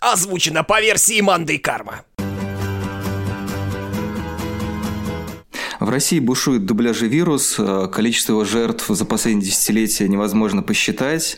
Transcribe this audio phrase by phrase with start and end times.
[0.00, 2.06] Озвучено по версии Манды Карма.
[5.78, 11.36] В России бушует дубляжный вирус, э, количество его жертв за последние десятилетия невозможно посчитать.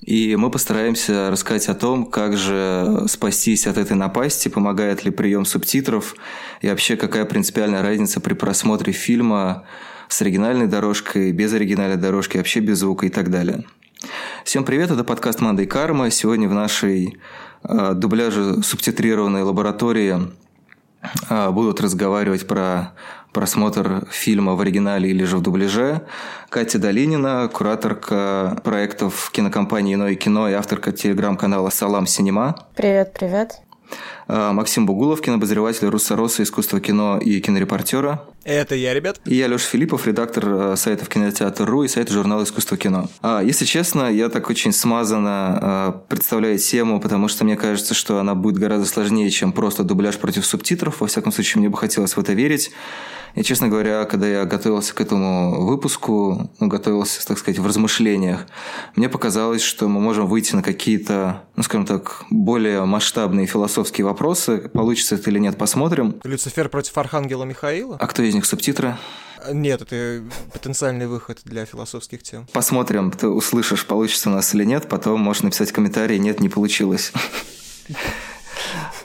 [0.00, 5.44] И мы постараемся рассказать о том, как же спастись от этой напасти, помогает ли прием
[5.44, 6.16] субтитров
[6.60, 9.64] и вообще какая принципиальная разница при просмотре фильма
[10.08, 13.64] с оригинальной дорожкой, без оригинальной дорожки, вообще без звука и так далее.
[14.44, 16.10] Всем привет, это подкаст «Манда и карма».
[16.10, 17.16] Сегодня в нашей
[17.64, 20.32] э, дубляже субтитрированной лаборатории
[21.28, 22.92] э, будут разговаривать про
[23.32, 26.02] просмотр фильма в оригинале или же в дубляже.
[26.50, 32.66] Катя Долинина, кураторка проектов кинокомпании «Иное кино» и авторка телеграм-канала «Салам Синема».
[32.76, 33.62] Привет, привет.
[34.28, 38.22] А, Максим Бугулов, кинобозреватель Руссороса, искусства кино и кинорепортера.
[38.44, 39.20] Это я, ребят.
[39.24, 43.08] И я, Леша Филиппов, редактор э, сайтов кинотеатр.ру и сайта журнала «Искусство кино».
[43.20, 48.18] А, если честно, я так очень смазанно а, представляю тему, потому что мне кажется, что
[48.18, 51.00] она будет гораздо сложнее, чем просто дубляж против субтитров.
[51.00, 52.72] Во всяком случае, мне бы хотелось в это верить.
[53.34, 58.46] И, честно говоря, когда я готовился к этому выпуску, ну, готовился, так сказать, в размышлениях,
[58.94, 64.68] мне показалось, что мы можем выйти на какие-то, ну, скажем так, более масштабные философские вопросы.
[64.72, 66.16] Получится это или нет, посмотрим.
[66.24, 67.96] Люцифер против Архангела Михаила?
[67.98, 68.96] А кто из них субтитры?
[69.52, 72.46] Нет, это потенциальный выход для философских тем.
[72.52, 74.88] Посмотрим, ты услышишь, получится у нас или нет.
[74.88, 77.12] Потом можешь написать комментарий, нет, не получилось.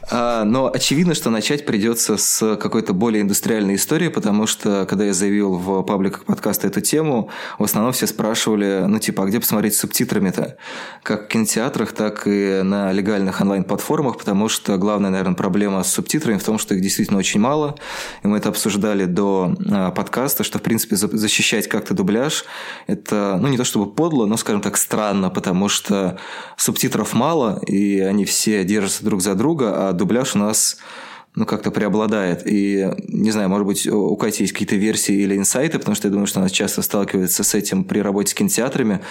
[0.09, 5.13] А, но очевидно, что начать придется с какой-то более индустриальной истории, потому что, когда я
[5.13, 9.75] заявил в пабликах подкаста эту тему, в основном все спрашивали, ну, типа, а где посмотреть
[9.75, 10.57] с субтитрами-то?
[11.03, 16.37] Как в кинотеатрах, так и на легальных онлайн-платформах, потому что главная, наверное, проблема с субтитрами
[16.37, 17.75] в том, что их действительно очень мало.
[18.23, 22.45] И мы это обсуждали до а, подкаста, что, в принципе, защищать как-то дубляж–
[22.87, 26.17] это, ну, не то чтобы подло, но, скажем так, странно, потому что
[26.55, 30.77] субтитров мало, и они все держатся друг за друга, а дубляж у нас
[31.37, 32.41] ну, как-то преобладает.
[32.47, 36.11] И, не знаю, может быть, у Кати есть какие-то версии или инсайты, потому что я
[36.11, 39.01] думаю, что она часто сталкивается с этим при работе с кинотеатрами.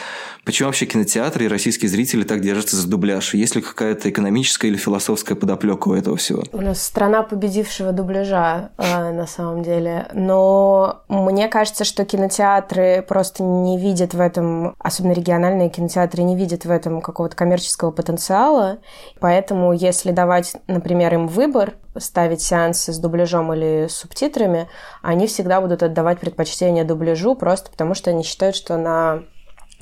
[0.45, 3.33] Почему вообще кинотеатры и российские зрители так держатся за дубляж?
[3.35, 6.43] Есть ли какая-то экономическая или философская подоплека у этого всего?
[6.53, 10.09] У нас страна победившего дубляжа, э, на самом деле.
[10.13, 16.65] Но мне кажется, что кинотеатры просто не видят в этом, особенно региональные кинотеатры, не видят
[16.65, 18.79] в этом какого-то коммерческого потенциала.
[19.21, 21.75] Поэтому, если давать, например, им выбор,
[22.17, 24.71] ставить сеансы с дубляжом или субтитрами,
[25.03, 29.25] они всегда будут отдавать предпочтение дубляжу просто потому, что они считают, что на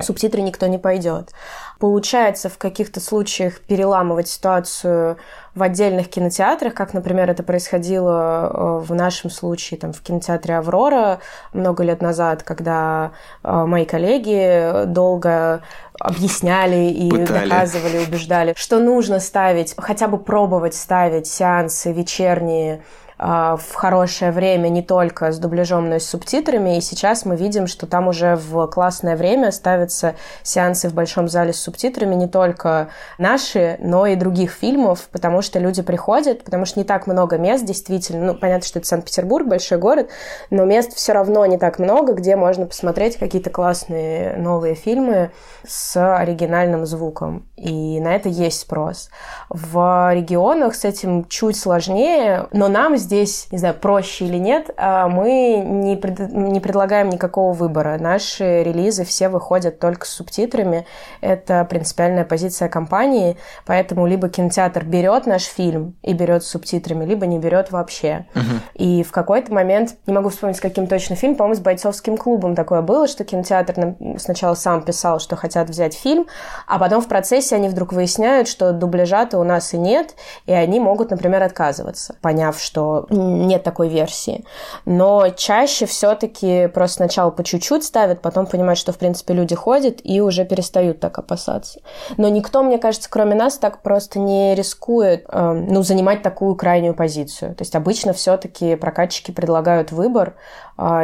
[0.00, 1.30] субтитры никто не пойдет.
[1.78, 5.16] Получается в каких-то случаях переламывать ситуацию
[5.54, 11.20] в отдельных кинотеатрах, как, например, это происходило э, в нашем случае там, в кинотеатре «Аврора»
[11.52, 13.12] много лет назад, когда
[13.44, 15.62] э, мои коллеги долго
[15.98, 17.48] объясняли и Пытали.
[17.48, 22.82] доказывали, убеждали, что нужно ставить, хотя бы пробовать ставить сеансы вечерние
[23.18, 26.76] в хорошее время не только с дубляжом, но и с субтитрами.
[26.76, 31.52] И сейчас мы видим, что там уже в классное время ставятся сеансы в большом зале
[31.52, 32.88] с субтитрами не только
[33.18, 37.64] наши, но и других фильмов, потому что люди приходят, потому что не так много мест
[37.64, 38.26] действительно.
[38.26, 40.10] Ну, понятно, что это Санкт-Петербург, большой город,
[40.50, 45.30] но мест все равно не так много, где можно посмотреть какие-то классные новые фильмы
[45.66, 47.46] с оригинальным звуком.
[47.56, 49.10] И на это есть спрос.
[49.48, 55.08] В регионах с этим чуть сложнее, но нам здесь, не знаю, проще или нет, а
[55.08, 57.96] мы не, пред, не предлагаем никакого выбора.
[57.98, 60.86] Наши релизы все выходят только с субтитрами.
[61.20, 67.26] Это принципиальная позиция компании, поэтому либо кинотеатр берет наш фильм и берет с субтитрами, либо
[67.26, 68.26] не берет вообще.
[68.34, 68.60] Uh-huh.
[68.74, 72.82] И в какой-то момент, не могу вспомнить, каким точно фильм, по-моему, с бойцовским клубом такое
[72.82, 76.26] было, что кинотеатр сначала сам писал, что хотят взять фильм,
[76.66, 80.14] а потом в процессе они вдруг выясняют, что дубляжа-то у нас и нет,
[80.46, 84.44] и они могут, например, отказываться, поняв, что нет такой версии.
[84.84, 90.00] Но чаще все-таки просто сначала по чуть-чуть ставят, потом понимают, что, в принципе, люди ходят
[90.02, 91.80] и уже перестают так опасаться.
[92.16, 96.94] Но никто, мне кажется, кроме нас, так просто не рискует э, ну, занимать такую крайнюю
[96.94, 97.54] позицию.
[97.54, 100.34] То есть обычно все-таки прокатчики предлагают выбор,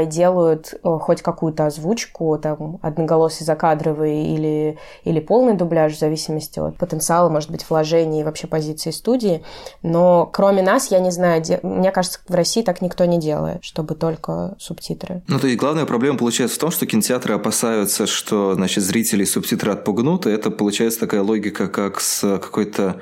[0.06, 6.76] делают э, хоть какую-то озвучку, там, одноголосый закадровый или, или полный дубляж, в зависимости от
[6.76, 9.44] потенциала, может быть, вложений и вообще позиции студии.
[9.82, 13.94] Но кроме нас, я не знаю, мне кажется, в России так никто не делает, чтобы
[13.94, 15.22] только субтитры.
[15.28, 19.72] Ну, то есть главная проблема получается в том, что кинотеатры опасаются, что, значит, зрители субтитры
[19.72, 23.00] отпугнут, и это получается такая логика, как с какой-то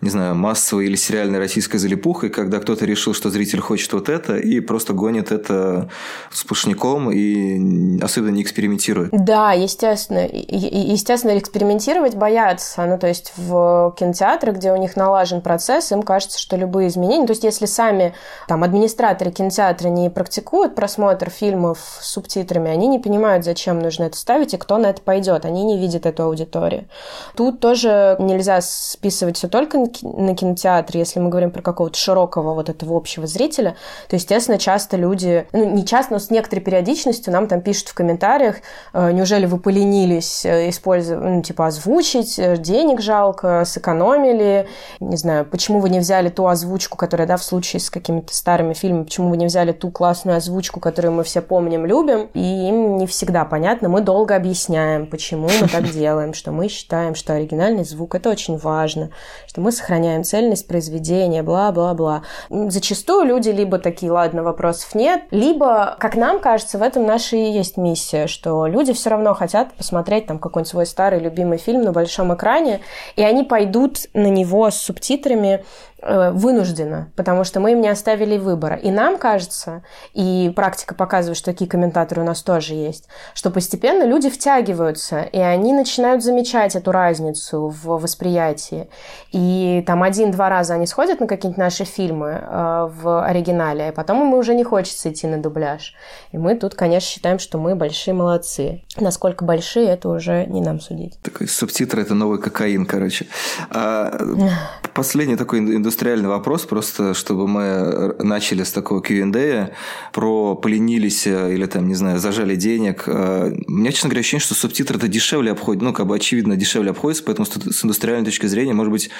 [0.00, 4.36] не знаю, массовой или сериальной российской залипухой, когда кто-то решил, что зритель хочет вот это,
[4.36, 5.90] и просто гонит это
[6.30, 9.10] сплошняком и особенно не экспериментирует.
[9.12, 10.28] Да, естественно.
[10.30, 12.84] Естественно, экспериментировать боятся.
[12.84, 17.26] Ну, то есть в кинотеатрах, где у них налажен процесс, им кажется, что любые изменения...
[17.26, 18.14] То есть если сами
[18.46, 24.16] там администраторы кинотеатра не практикуют просмотр фильмов с субтитрами, они не понимают, зачем нужно это
[24.16, 25.44] ставить и кто на это пойдет.
[25.44, 26.86] Они не видят эту аудиторию.
[27.34, 32.68] Тут тоже нельзя списывать все только на кинотеатр, если мы говорим про какого-то широкого вот
[32.68, 33.76] этого общего зрителя,
[34.08, 37.94] то, естественно, часто люди, ну, не часто, но с некоторой периодичностью нам там пишут в
[37.94, 38.56] комментариях,
[38.92, 44.68] э, неужели вы поленились э, использовать, ну, типа, озвучить, э, денег жалко, сэкономили,
[45.00, 48.74] не знаю, почему вы не взяли ту озвучку, которая, да, в случае с какими-то старыми
[48.74, 52.98] фильмами, почему вы не взяли ту классную озвучку, которую мы все помним, любим, и им
[52.98, 53.88] не всегда понятно.
[53.88, 58.56] Мы долго объясняем, почему мы так делаем, что мы считаем, что оригинальный звук– это очень
[58.56, 59.10] важно,
[59.46, 62.22] что мы сохраняем цельность произведения, бла-бла-бла.
[62.50, 67.50] Зачастую люди либо такие, ладно, вопросов нет, либо, как нам кажется, в этом наша и
[67.50, 71.92] есть миссия, что люди все равно хотят посмотреть там какой-нибудь свой старый любимый фильм на
[71.92, 72.80] большом экране,
[73.16, 75.64] и они пойдут на него с субтитрами
[76.00, 78.76] Э, вынужденно, потому что мы им не оставили выбора.
[78.76, 79.82] И нам кажется,
[80.14, 85.38] и практика показывает, что такие комментаторы у нас тоже есть, что постепенно люди втягиваются, и
[85.38, 88.88] они начинают замечать эту разницу в восприятии.
[89.32, 94.22] И там один-два раза они сходят на какие-нибудь наши фильмы э, в оригинале, а потом
[94.22, 95.94] им уже не хочется идти на дубляж.
[96.30, 98.84] И мы тут, конечно, считаем, что мы большие молодцы.
[99.00, 101.18] Насколько большие, это уже не нам судить.
[101.22, 103.26] Такой субтитры– это новый кокаин, короче.
[103.70, 104.16] А,
[104.94, 109.70] последний такой индустриальный вопрос, просто чтобы мы начали с такого Q&A
[110.12, 113.04] про поленились э, или там, не знаю, зажали денег.
[113.06, 116.56] Э, у меня, честно говоря, ощущение, что субтитры это дешевле обходит, ну, как бы очевидно
[116.56, 119.10] дешевле обходится, поэтому с индустриальной точки зрения, может быть,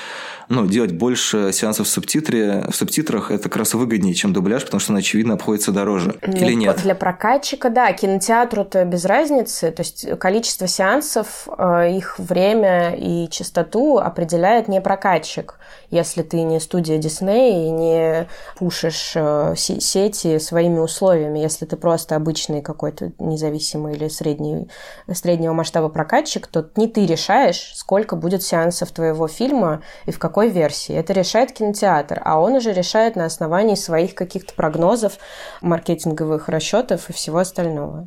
[0.50, 4.80] ну, делать больше сеансов в субтитре, в субтитрах это как раз выгоднее, чем дубляж, потому
[4.80, 6.16] что он, очевидно, обходится дороже.
[6.26, 6.80] Ну, Или нет?
[6.82, 9.70] Для прокатчика, да, кинотеатру-то без разницы.
[9.70, 15.54] То есть количество сеансов, э, их время и частоту определяет не прокатчик.
[15.90, 22.16] Если ты не студия Дисней и не пушишь э, сети своими условиями, если ты просто
[22.16, 24.68] обычный какой-то независимый или средний,
[25.12, 30.38] среднего масштаба прокатчик, то не ты решаешь, сколько будет сеансов твоего фильма и в какой
[30.38, 30.94] какой версии.
[30.94, 35.14] Это решает кинотеатр, а он уже решает на основании своих каких-то прогнозов,
[35.60, 38.06] маркетинговых расчетов и всего остального.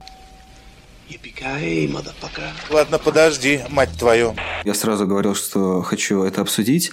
[2.69, 4.33] Ладно, подожди, мать твою.
[4.63, 6.91] Я сразу говорил, что хочу это обсудить.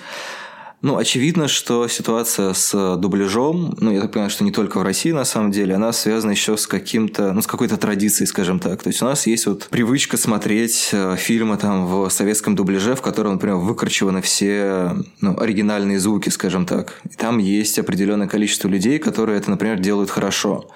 [0.80, 5.10] Ну, очевидно, что ситуация с дубляжом, ну, я так понимаю, что не только в России,
[5.10, 8.80] на самом деле, она связана еще с каким-то, ну, с какой-то традицией, скажем так.
[8.80, 13.02] То есть у нас есть вот привычка смотреть э, фильмы там в советском дубляже, в
[13.02, 17.00] котором, например, выкорчеваны все ну, оригинальные звуки, скажем так.
[17.10, 20.70] И там есть определенное количество людей, которые это, например, делают хорошо.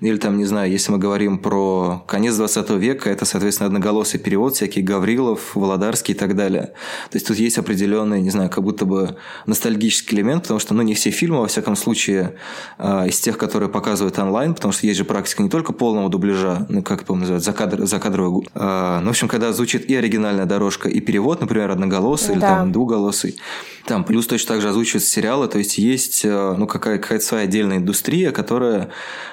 [0.00, 4.54] Или там, не знаю, если мы говорим про конец 20 века, это, соответственно, одноголосый перевод,
[4.54, 6.74] всякие Гаврилов, Володарский и так далее.
[7.10, 9.16] То есть тут есть определенный, не знаю, как будто бы
[9.48, 12.34] ностальгический элемент, потому что, ну, не все фильмы, во всяком случае,
[12.78, 16.66] э, из тех, которые показывают онлайн, потому что есть же практика не только полного дубляжа,
[16.68, 18.46] ну, как это называют, закадр, закадровый.
[18.54, 22.32] Э, ну, в общем, когда звучит и оригинальная дорожка, и перевод, например, одноголосый да.
[22.34, 23.40] или там двуголосый,
[23.86, 27.44] там плюс точно так же озвучиваются сериалы, то есть есть, э, ну, какая- какая-то своя
[27.44, 28.90] отдельная индустрия, которая,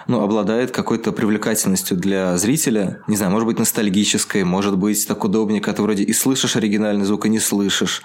[0.07, 5.59] ну, обладает какой-то привлекательностью для зрителя, не знаю, может быть, ностальгической, может быть, так удобнее,
[5.59, 8.01] когда ты вроде и слышишь оригинальный звук, и не слышишь.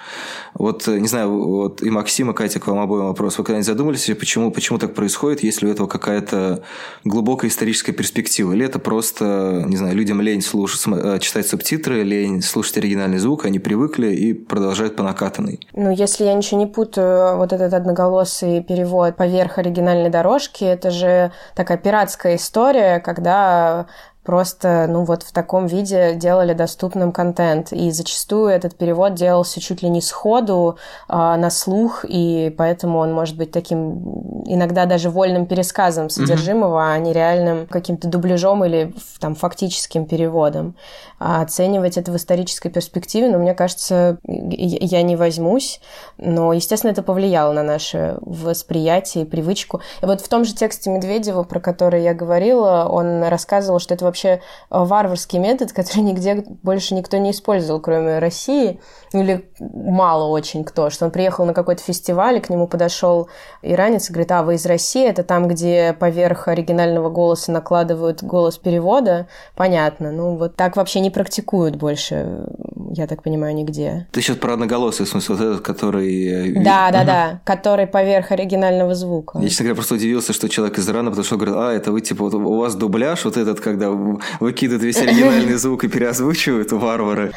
[0.54, 3.36] Вот, не знаю, вот и Максим, и Катя, к вам обоим вопрос.
[3.36, 6.62] Вы когда-нибудь задумались, почему, почему так происходит, если у этого какая-то
[7.04, 8.54] глубокая историческая перспектива?
[8.54, 13.44] Или это просто, не знаю, людям лень слушать, э, читать субтитры, лень слушать оригинальный звук,
[13.44, 15.60] они привыкли и продолжают по накатанной?
[15.74, 21.32] Ну, если я ничего не путаю, вот этот одноголосый перевод поверх оригинальной дорожки, это же
[21.54, 23.88] такая пиратская история, когда
[24.22, 27.72] просто, ну вот в таком виде делали доступным контент.
[27.72, 33.12] И зачастую этот перевод делался чуть ли не сходу, а, на слух, и поэтому он
[33.12, 36.94] может быть таким иногда даже вольным пересказом содержимого, mm-hmm.
[36.94, 40.74] а не реальным каким-то дубляжом или там фактическим переводом.
[41.18, 45.80] А оценивать это в исторической перспективе, ну, мне кажется, я не возьмусь,
[46.18, 49.80] но, естественно, это повлияло на наше восприятие и привычку.
[50.02, 54.04] И вот в том же тексте Медведева, про который я говорила, он рассказывал, что это
[54.04, 58.80] вообще э, варварский метод, который нигде больше никто не использовал, кроме России,
[59.12, 63.28] или мало очень кто, что он приехал на какой-то фестиваль, и к нему подошел
[63.62, 68.58] иранец и говорит, а вы из России, это там, где поверх оригинального голоса накладывают голос
[68.58, 72.46] перевода, понятно, ну вот так вообще не практикуют больше
[72.92, 74.06] я так понимаю, нигде.
[74.12, 76.26] Ты сейчас про одноголосый, в смысле, вот этот, который...
[76.26, 79.38] э, Да, да, да, который поверх оригинального звука.
[79.38, 82.00] Я, честно говоря, просто удивился, что человек из Ирана, потому что говорит, а, это вы,
[82.00, 83.90] типа, вот у вас дубляж, вот этот, когда
[84.40, 87.32] выкидывают весь оригинальный звук и переозвучивают, варвары.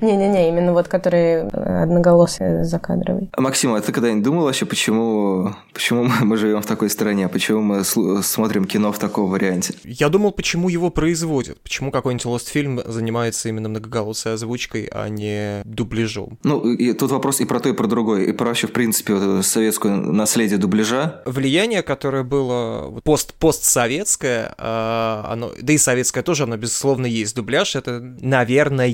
[0.00, 3.30] Не-не-не, именно вот который э, одноголосый закадровый.
[3.32, 7.60] А, Максим, а ты когда-нибудь думал вообще, почему, почему мы, живем в такой стране, почему
[7.60, 9.74] мы смотрим кино в таком варианте?
[9.84, 15.62] Я думал, почему его производят, почему какой-нибудь Lost фильм занимается именно многоголосой озвучкой, а не
[15.64, 16.38] дубляжом.
[16.42, 19.14] Ну, и тут вопрос и про то, и про другое, и про вообще, в принципе,
[19.14, 21.22] вот это советское наследие дубляжа.
[21.26, 27.34] Влияние, которое было пост постсоветское, а, оно, да и советское тоже, оно безусловно есть.
[27.34, 28.86] Дубляж это, наверное,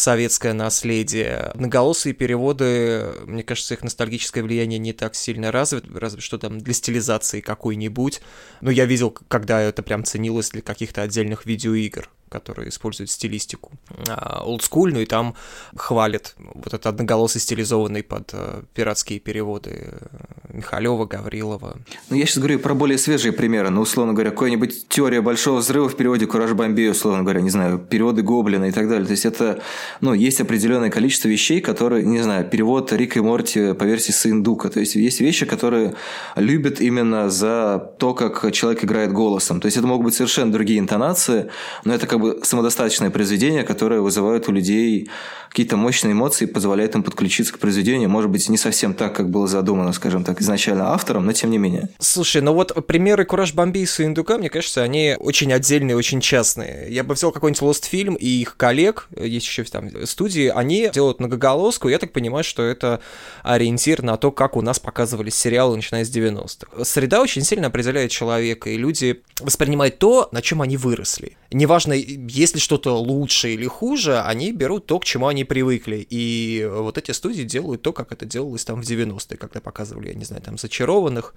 [0.00, 1.52] советское наследие.
[1.54, 6.74] Многоголосые переводы, мне кажется, их ностальгическое влияние не так сильно развито, разве что там для
[6.74, 8.20] стилизации какой-нибудь.
[8.60, 13.72] Но я видел, когда это прям ценилось для каких-то отдельных видеоигр которые используют стилистику
[14.08, 15.34] а, олдскульную, и там
[15.76, 20.06] хвалят вот этот одноголосый стилизованный под э, пиратские переводы э,
[20.52, 21.76] Михалева, Гаврилова.
[22.08, 23.70] Ну, я сейчас говорю про более свежие примеры.
[23.70, 27.78] Ну, условно говоря, какая-нибудь теория большого взрыва в переводе Кураж Бомбей, условно говоря, не знаю,
[27.78, 29.06] переводы Гоблина и так далее.
[29.06, 29.60] То есть это,
[30.00, 34.68] ну, есть определенное количество вещей, которые, не знаю, перевод Рика и Морти по версии Сындука.
[34.68, 35.94] То есть есть вещи, которые
[36.36, 39.60] любят именно за то, как человек играет голосом.
[39.60, 41.50] То есть это могут быть совершенно другие интонации,
[41.84, 45.10] но это как бы самодостаточное произведение, которое вызывает у людей
[45.50, 48.08] какие-то мощные эмоции, позволяет им подключиться к произведению.
[48.08, 51.58] Может быть, не совсем так, как было задумано, скажем так, изначально автором, но тем не
[51.58, 51.88] менее.
[51.98, 56.86] Слушай, ну вот примеры Кураж Бомбей и Суиндука, мне кажется, они очень отдельные, очень частные.
[56.88, 61.18] Я бы взял какой-нибудь Lost фильм и их коллег, есть еще там студии, они делают
[61.18, 63.00] многоголоску, я так понимаю, что это
[63.42, 66.84] ориентир на то, как у нас показывались сериалы, начиная с 90-х.
[66.84, 71.36] Среда очень сильно определяет человека, и люди воспринимают то, на чем они выросли.
[71.50, 76.06] Неважно, есть ли что-то лучше или хуже, они берут то, к чему они привыкли.
[76.08, 80.14] И вот эти студии делают то, как это делалось там в 90-е, когда показывали, я
[80.14, 81.34] не знаю, там «Зачарованных»,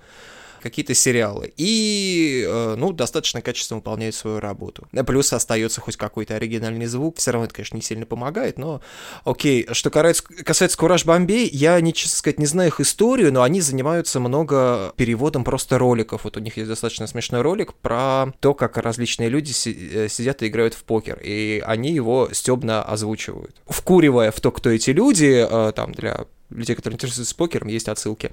[0.63, 1.53] какие-то сериалы.
[1.57, 4.87] И, э, ну, достаточно качественно выполняют свою работу.
[4.93, 7.17] Э, Плюс остается хоть какой-то оригинальный звук.
[7.17, 8.81] Все равно это, конечно, не сильно помогает, но
[9.25, 9.67] окей.
[9.71, 14.19] Что касается, Кураж Бомбей, я, не, честно сказать, не знаю их историю, но они занимаются
[14.19, 16.23] много переводом просто роликов.
[16.23, 20.47] Вот у них есть достаточно смешной ролик про то, как различные люди э, сидят и
[20.47, 21.19] играют в покер.
[21.21, 23.55] И они его стебно озвучивают.
[23.67, 28.31] Вкуривая в то, кто эти люди, там, для людей, которые интересуются покером, есть отсылки.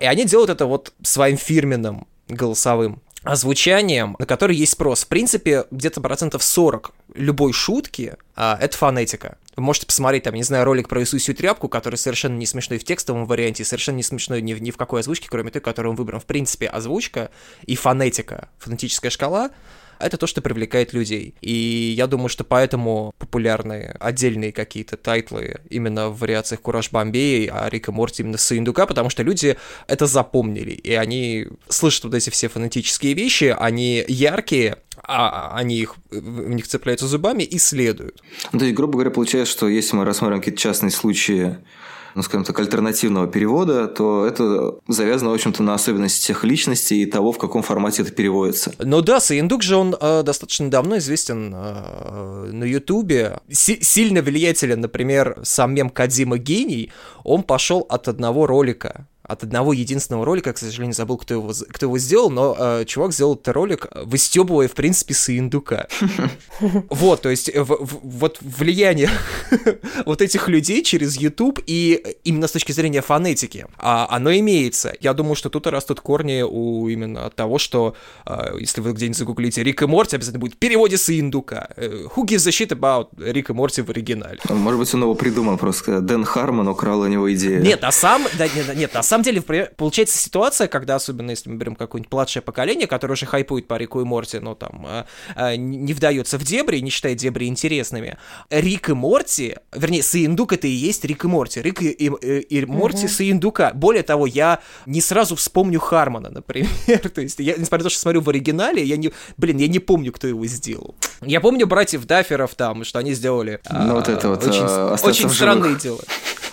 [0.00, 5.04] И они делают это вот своим фирменным голосовым озвучанием, на который есть спрос.
[5.04, 9.38] В принципе, где-то процентов 40 любой шутки а, это фонетика.
[9.54, 12.84] Вы можете посмотреть, там, не знаю, ролик про Иисусию тряпку, который совершенно не смешной в
[12.84, 15.96] текстовом варианте, совершенно не смешной ни, в- ни в какой озвучке, кроме той, которую он
[15.96, 16.20] выбран.
[16.20, 17.30] В принципе, озвучка
[17.64, 19.50] и фонетика, фонетическая шкала
[20.02, 21.34] это то, что привлекает людей.
[21.40, 27.68] И я думаю, что поэтому популярны отдельные какие-то тайтлы именно в вариациях Кураж Бомбей, а
[27.68, 29.56] Рик и Морти именно Сыендука, потому что люди
[29.86, 35.94] это запомнили, и они слышат вот эти все фонетические вещи, они яркие, а они их,
[36.10, 38.22] в них цепляются зубами и следуют.
[38.52, 41.56] Ну, то есть, грубо говоря, получается, что если мы рассмотрим какие-то частные случаи,
[42.14, 47.32] ну, скажем так, альтернативного перевода, то это завязано, в общем-то, на особенностях личности и того,
[47.32, 48.72] в каком формате это переводится.
[48.78, 53.38] Но да, Саиндук же он э, достаточно давно известен э, на Ютубе.
[53.50, 56.90] Си- сильно влиятелен, например, сам мем Кадима Гений.
[57.24, 59.06] Он пошел от одного ролика.
[59.24, 63.12] От одного единственного ролика, к сожалению, забыл, кто его, кто его сделал, но э, чувак
[63.12, 65.86] сделал этот ролик, выстебывая, в принципе, Саиндука.
[66.90, 69.10] Вот, то есть э, в- в- вот влияние
[70.06, 74.94] вот этих людей через YouTube и именно с точки зрения фонетики, а, оно имеется.
[75.00, 79.18] Я думаю, что тут и растут корни у именно того, что а, если вы где-нибудь
[79.18, 81.68] загуглите Рик и Морти, обязательно будет в переводе с индука.
[81.76, 84.38] Э, Who gives a shit about Рик и Морти в оригинале?
[84.48, 86.00] Может быть, он его придумал просто.
[86.00, 87.62] Дэн Хармон украл у него идею.
[87.62, 91.56] Нет, на самом, да, нет, нет, на самом деле получается ситуация, когда особенно если мы
[91.56, 95.56] берем какое-нибудь младшее поколение, которое уже хайпует по Рику и Морти, но там а, а,
[95.56, 98.16] не вдается в дебри, не считает дебри интересными.
[98.50, 101.60] Рик и Морти, вернее, Саиндук это и есть Рик и Морти.
[101.62, 103.72] Рик и, и, и- и Морти Саиндука.
[103.74, 106.68] Более того, я не сразу вспомню Хармона, например.
[107.14, 109.78] То есть, я, несмотря на то, что смотрю в оригинале, я не, блин, я не
[109.78, 110.94] помню, кто его сделал.
[111.20, 113.60] Я помню братьев Дафферов там, что они сделали.
[113.70, 115.36] Ну, вот это вот, очень, а, «Остаться очень в живых».
[115.36, 116.00] странные дела.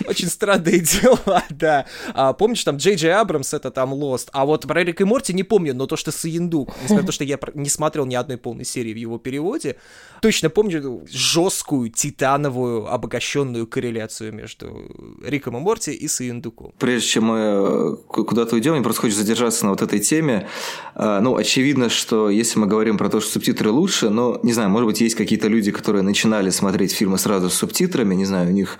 [0.06, 1.86] Очень странные дела, да.
[2.14, 5.04] А, помню помнишь, там Джей Джей Абрамс это там Lost, а вот про Рик и
[5.04, 8.16] Морти не помню, но то, что Саиндук, несмотря на то, что я не смотрел ни
[8.16, 9.76] одной полной серии в его переводе,
[10.20, 16.72] точно помню жесткую, титановую, обогащенную корреляцию между Риком и Морти и Саиндуком.
[16.78, 20.48] Прежде чем мы э, куда-то уйдем, мне просто хочется задержаться на вот этой теме.
[20.94, 24.70] А, ну, очевидно, что если мы говорим про то, что субтитры лучше, но, не знаю,
[24.70, 28.52] может быть, есть какие-то люди, которые начинали смотреть фильмы сразу с субтитрами, не знаю, у
[28.52, 28.78] них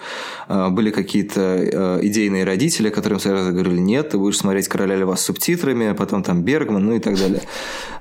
[0.48, 5.16] а, были какие-то э, идейные родители, которым сразу говорили, нет, ты будешь смотреть «Короля льва»
[5.16, 7.42] с субтитрами, потом там Бергман, ну и так далее.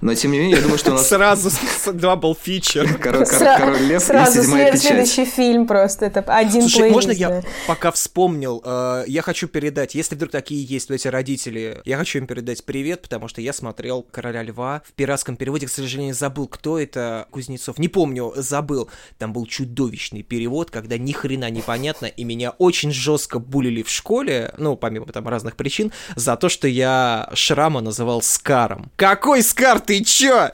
[0.01, 1.07] Но, тем не менее, я думаю, что у нас...
[1.07, 1.49] Сразу
[1.93, 2.97] double feature.
[3.01, 9.21] Король лев Сразу следующий фильм просто, это один Слушай, можно я пока вспомнил, э, я
[9.21, 13.41] хочу передать, если вдруг такие есть эти родители, я хочу им передать привет, потому что
[13.41, 18.33] я смотрел «Короля льва» в пиратском переводе, к сожалению, забыл, кто это, Кузнецов, не помню,
[18.35, 18.89] забыл.
[19.17, 24.53] Там был чудовищный перевод, когда ни хрена непонятно, и меня очень жестко булили в школе,
[24.57, 28.91] ну, помимо там разных причин, за то, что я Шрама называл Скаром.
[28.95, 30.51] Какой Скар, ты чё?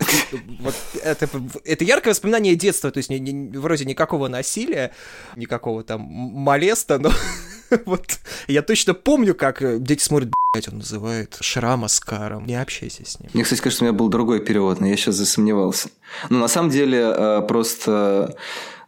[0.59, 1.29] Вот это,
[1.63, 4.91] это яркое воспоминание детства, то есть не, не, вроде никакого насилия,
[5.35, 7.11] никакого там молеста, но
[7.85, 12.45] вот я точно помню, как э, дети смотрят, блядь, он называет Шрама Скаром.
[12.45, 13.29] Не общайся с ним.
[13.33, 15.89] Мне, кстати, кажется, у меня был другой перевод, но я сейчас засомневался.
[16.29, 18.35] Ну, на самом деле, э, просто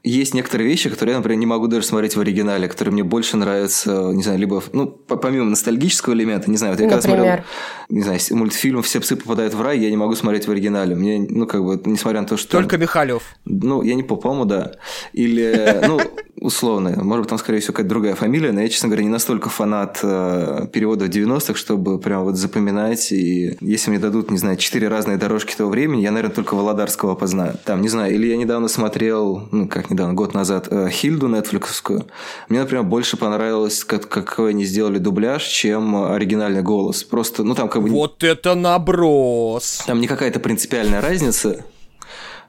[0.07, 3.37] есть некоторые вещи, которые я, например, не могу даже смотреть в оригинале, которые мне больше
[3.37, 7.01] нравятся, не знаю, либо, ну, помимо ностальгического элемента, не знаю, вот я Например?
[7.01, 7.45] когда смотрел,
[7.89, 10.95] не знаю, мультфильм «Все псы попадают в рай», я не могу смотреть в оригинале.
[10.95, 12.51] Мне, ну, как бы, несмотря на то, что...
[12.51, 13.23] Только Михалев.
[13.45, 14.73] Ну, я не помню, по-моему, да.
[15.13, 15.99] Или, ну,
[16.39, 19.49] условно, может быть, там, скорее всего, какая-то другая фамилия, но я, честно говоря, не настолько
[19.49, 23.11] фанат э, переводов 90-х, чтобы прям вот запоминать.
[23.11, 27.15] И если мне дадут, не знаю, четыре разные дорожки того времени, я, наверное, только Володарского
[27.15, 27.55] познаю.
[27.63, 32.05] Там, не знаю, или я недавно смотрел, ну, как недавно, год назад, э, Хильду нетфликсовскую.
[32.49, 37.03] Мне, например, больше понравилось, как, какой они сделали дубляж, чем оригинальный голос.
[37.03, 37.89] Просто, ну, там как бы...
[37.89, 39.83] Вот это наброс!
[39.87, 41.65] Там не какая-то принципиальная разница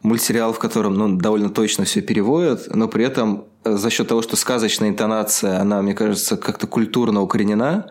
[0.02, 4.23] мультсериал, в котором ну, довольно точно все переводят, но при этом э, за счет того,
[4.23, 7.90] что сказочная интонация, она, мне кажется, как-то культурно укоренена,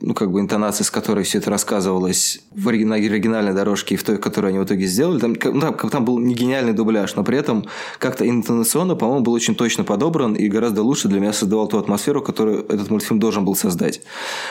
[0.00, 4.18] ну, как бы интонация, с которой все это рассказывалось в оригинальной дорожке и в той,
[4.18, 7.38] которую они в итоге сделали, там, ну, там, там был не гениальный дубляж, но при
[7.38, 7.66] этом
[7.98, 12.22] как-то интонационно, по-моему, был очень точно подобран и гораздо лучше для меня создавал ту атмосферу,
[12.22, 14.00] которую этот мультфильм должен был создать.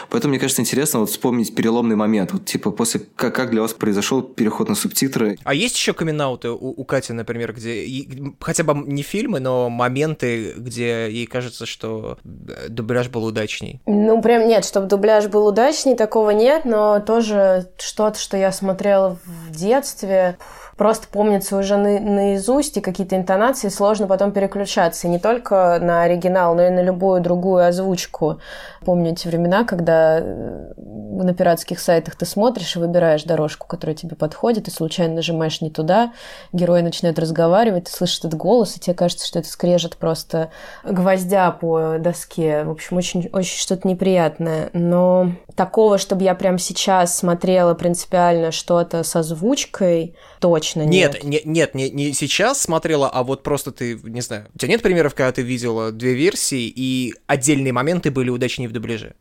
[0.09, 2.31] Поэтому, мне кажется, интересно вот вспомнить переломный момент.
[2.33, 5.37] Вот, типа, после как, как для вас произошел переход на субтитры.
[5.43, 6.37] А есть еще камин у,
[6.81, 12.17] у Кати, например, где и, хотя бы не фильмы, но моменты, где ей кажется, что
[12.23, 13.79] э, дубляж был удачней?
[13.85, 18.51] Ну, прям нет, чтобы дубляж был был удачней, такого нет, но тоже что-то, что я
[18.51, 20.37] смотрела в детстве,
[20.79, 25.07] просто помнится уже на, наизусть, и какие-то интонации сложно потом переключаться.
[25.07, 28.39] И не только на оригинал, но и на любую другую озвучку.
[28.85, 34.15] Помню эти времена, когда э, на пиратских сайтах ты смотришь и выбираешь дорожку, которая тебе
[34.15, 36.13] подходит, и случайно нажимаешь не туда,
[36.53, 40.49] герой начинает разговаривать, ты слышишь этот голос, и тебе кажется, что это скрежет просто
[40.85, 42.63] гвоздя по доске.
[42.63, 44.69] В общем, очень, очень что-то неприятное.
[44.71, 51.23] Но такого, чтобы я прям сейчас смотрела принципиально что-то с озвучкой, точно нет.
[51.23, 54.69] Нет, не, нет, не, не сейчас смотрела, а вот просто ты, не знаю, у тебя
[54.69, 59.15] нет примеров, когда ты видела две версии, и отдельные моменты были удачнее в дубляже?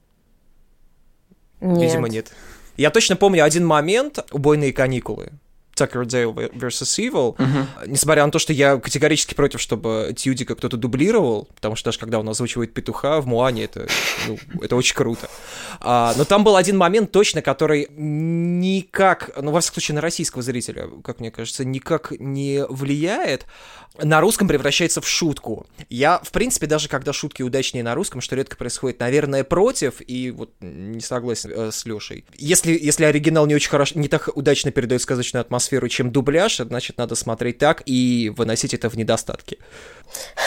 [1.61, 1.83] Нет.
[1.83, 2.33] Видимо, нет.
[2.77, 5.33] Я точно помню один момент «Убойные каникулы».
[5.79, 6.99] Tucker Dale vs.
[6.99, 7.67] Evil, uh-huh.
[7.87, 12.19] несмотря на то, что я категорически против, чтобы Тьюдика кто-то дублировал, потому что даже когда
[12.19, 13.87] он озвучивает петуха в Муане, это,
[14.27, 15.29] ну, это очень круто.
[15.81, 20.43] А, но там был один момент точно, который никак, ну, во всяком случае, на российского
[20.43, 23.47] зрителя, как мне кажется, никак не влияет,
[24.03, 25.67] на русском превращается в шутку.
[25.89, 30.31] Я, в принципе, даже когда шутки удачнее на русском, что редко происходит, наверное, против, и
[30.31, 32.25] вот не согласен э, с Лешей.
[32.37, 36.99] Если, если оригинал не очень хорошо, не так удачно передает сказочную атмосферу, чем дубляж, значит,
[36.99, 39.59] надо смотреть так и выносить это в недостатки.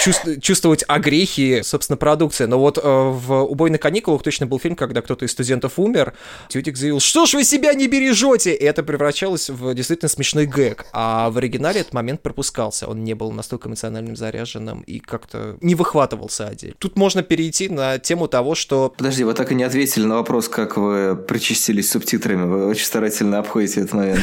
[0.03, 2.45] Чувств, чувствовать огрехи, собственно, продукции.
[2.45, 6.13] Но вот э, в «Убойных каникулах» точно был фильм, когда кто-то из студентов умер,
[6.49, 8.55] Тютик заявил, что ж вы себя не бережете?
[8.55, 10.85] И это превращалось в действительно смешной гэг.
[10.93, 12.87] А в оригинале этот момент пропускался.
[12.87, 16.75] Он не был настолько эмоциональным заряженным и как-то не выхватывался отдельно.
[16.79, 18.93] Тут можно перейти на тему того, что...
[18.97, 22.45] Подожди, вы так и не ответили на вопрос, как вы причастились субтитрами.
[22.45, 24.21] Вы очень старательно обходите этот момент.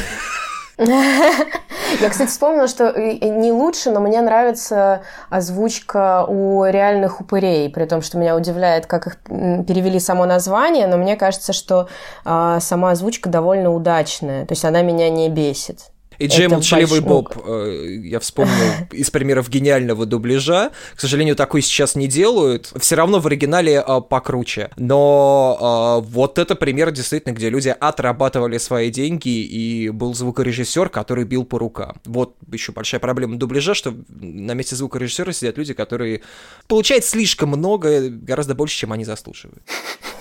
[2.00, 8.00] Я, кстати, вспомнила, что не лучше, но мне нравится озвучка у реальных упырей, при том,
[8.00, 11.88] что меня удивляет, как их перевели само название, но мне кажется, что
[12.24, 15.90] а, сама озвучка довольно удачная, то есть она меня не бесит.
[16.18, 18.54] И Джей Молчаливый Боб, э, я вспомнил
[18.92, 20.72] из примеров гениального дубляжа.
[20.96, 22.72] К сожалению, такой сейчас не делают.
[22.78, 24.70] Все равно в оригинале э, покруче.
[24.76, 31.24] Но э, вот это пример действительно, где люди отрабатывали свои деньги, и был звукорежиссер, который
[31.24, 32.00] бил по рукам.
[32.04, 36.22] Вот еще большая проблема дубляжа, что на месте звукорежиссера сидят люди, которые
[36.66, 39.62] получают слишком много, гораздо больше, чем они заслуживают.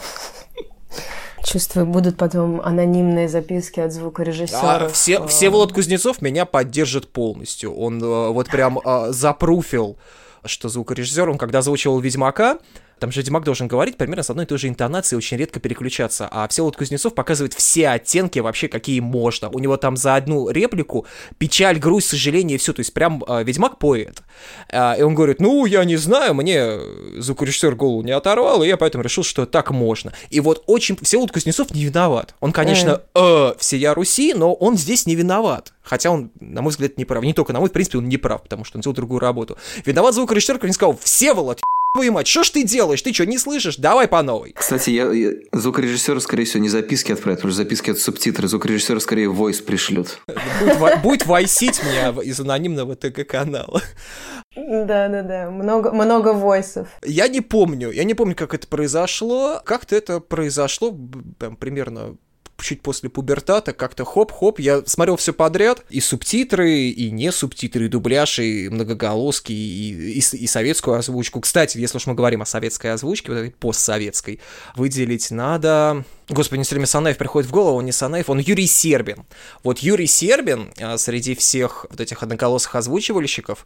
[1.43, 4.85] Чувствую, будут потом анонимные записки от звукорежиссера.
[4.85, 7.73] А, все, Всеволод Кузнецов меня поддержит полностью.
[7.73, 9.97] Он э, вот прям э, запруфил,
[10.45, 12.57] что звукорежиссер, он когда озвучивал Ведьмака,
[12.99, 16.27] там же Ведьмак должен говорить примерно с одной и той же интонацией, очень редко переключаться.
[16.31, 19.49] А Всеволод Кузнецов показывает все оттенки вообще, какие можно.
[19.49, 21.05] У него там за одну реплику
[21.37, 22.73] печаль, грусть, сожаление, все.
[22.73, 24.23] То есть прям э, Ведьмак поэт.
[24.71, 26.79] А, и он говорит, ну, я не знаю, мне
[27.17, 30.13] звукорежиссер голову не оторвал, и я поэтому решил, что так можно.
[30.29, 30.97] И вот очень...
[31.01, 32.35] Всеволод Кузнецов не виноват.
[32.39, 35.73] Он, конечно, э, всея Руси, но он здесь не виноват.
[35.83, 37.23] Хотя он, на мой взгляд, не прав.
[37.23, 39.57] Не только на мой, в принципе, он не прав, потому что он делал другую работу.
[39.85, 41.61] Виноват звукорежиссер, который не сказал, Всеволод,
[41.97, 43.01] твою мать, что ж ты делаешь?
[43.01, 43.77] Ты что, не слышишь?
[43.77, 44.53] Давай по новой.
[44.55, 48.47] Кстати, я, я звукорежиссеру, скорее всего, не записки отправят, потому что записки это субтитры.
[48.47, 50.19] Звукорежиссеру скорее войс пришлют.
[50.59, 53.81] Будет, во- будет войсить меня из анонимного ТГ-канала.
[54.55, 56.87] Да-да-да, много, много войсов.
[57.03, 59.59] Я не помню, я не помню, как это произошло.
[59.65, 60.95] Как-то это произошло
[61.39, 62.15] прям примерно
[62.59, 67.87] чуть после пубертата, как-то хоп-хоп, я смотрел все подряд, и субтитры, и не субтитры, и
[67.87, 71.41] дубляж, и многоголоски, и, и, и советскую озвучку.
[71.41, 74.39] Кстати, если уж мы говорим о советской озвучке, вот этой постсоветской,
[74.75, 76.03] выделить надо...
[76.29, 79.25] Господи, все время Санаев приходит в голову, он не Санаев, он Юрий Сербин.
[79.63, 83.65] Вот Юрий Сербин а, среди всех вот этих одноголосых озвучивальщиков,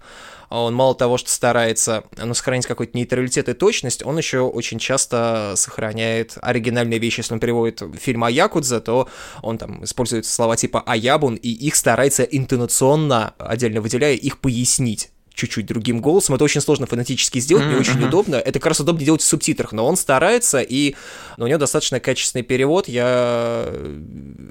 [0.49, 5.53] он мало того, что старается ну, сохранить какой-то нейтралитет и точность, он еще очень часто
[5.55, 7.21] сохраняет оригинальные вещи.
[7.21, 9.09] Если он переводит фильм о Якудзе, то
[9.41, 15.65] он там использует слова типа «аябун», и их старается интонационно, отдельно выделяя, их пояснить чуть-чуть
[15.65, 16.35] другим голосом.
[16.35, 18.35] Это очень сложно фонетически сделать, не очень удобно.
[18.35, 20.95] Это как раз удобно делать в субтитрах, но он старается, и
[21.37, 22.87] ну, у него достаточно качественный перевод.
[22.87, 23.99] Я, э,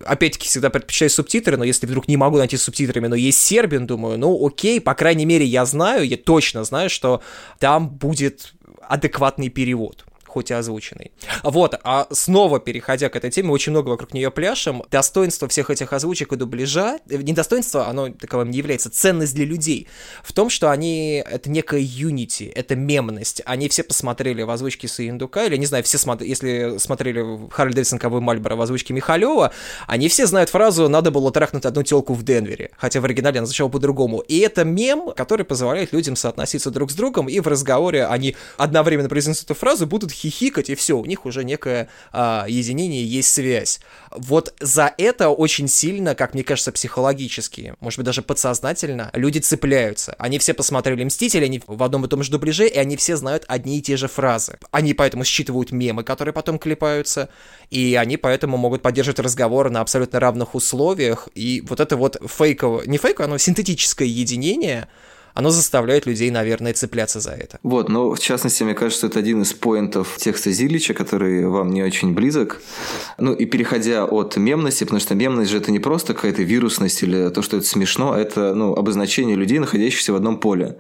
[0.05, 3.87] опять-таки, всегда предпочитаю субтитры, но если вдруг не могу найти с субтитрами, но есть сербин,
[3.87, 7.23] думаю, ну окей, по крайней мере, я знаю, я точно знаю, что
[7.59, 11.13] там будет адекватный перевод хоть и озвученный.
[11.43, 14.83] Вот, а снова переходя к этой теме, очень много вокруг нее пляшем.
[14.91, 19.45] Достоинство всех этих озвучек и дубляжа, э, не достоинство, оно таковым не является, ценность для
[19.45, 19.89] людей
[20.23, 23.43] в том, что они, это некая юнити, это мемность.
[23.45, 27.99] Они все посмотрели в озвучке Саиндука, или, не знаю, все смотрели, если смотрели Харли Дэвидсон
[27.99, 29.53] Ковы Мальборо в озвучке Михалева,
[29.87, 33.47] они все знают фразу «надо было трахнуть одну телку в Денвере», хотя в оригинале она
[33.47, 34.21] звучала по-другому.
[34.21, 39.09] И это мем, который позволяет людям соотноситься друг с другом, и в разговоре они одновременно
[39.09, 43.81] произнесут эту фразу, будут хихикать, и все, у них уже некое а, единение, есть связь.
[44.11, 50.15] Вот за это очень сильно, как мне кажется, психологически, может быть, даже подсознательно, люди цепляются.
[50.19, 53.45] Они все посмотрели «Мстители», они в одном и том же дубляже, и они все знают
[53.49, 54.59] одни и те же фразы.
[54.71, 57.29] Они поэтому считывают мемы, которые потом клепаются,
[57.71, 62.87] и они поэтому могут поддерживать разговоры на абсолютно равных условиях, и вот это вот фейковое,
[62.87, 64.89] не фейковое, оно синтетическое единение,
[65.35, 67.59] оно заставляет людей, наверное, цепляться за это.
[67.63, 71.83] Вот, но в частности, мне кажется, это один из поинтов текста Зилича, который вам не
[71.83, 72.61] очень близок.
[73.19, 77.29] Ну и переходя от мемности, потому что мемность же это не просто какая-то вирусность или
[77.31, 80.79] то, что это смешно, это ну, обозначение людей, находящихся в одном поле.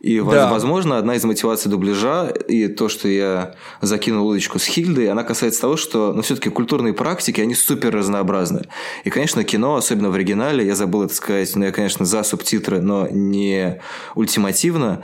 [0.00, 0.50] И, Да.
[0.50, 5.60] возможно, одна из мотиваций дубляжа и то, что я закинул удочку с Хильдой, она касается
[5.62, 8.68] того, что ну, все-таки культурные практики, они супер разнообразны.
[9.04, 12.80] И, конечно, кино, особенно в оригинале, я забыл это сказать, но я, конечно, за субтитры,
[12.80, 13.80] но не
[14.14, 15.02] ультимативно,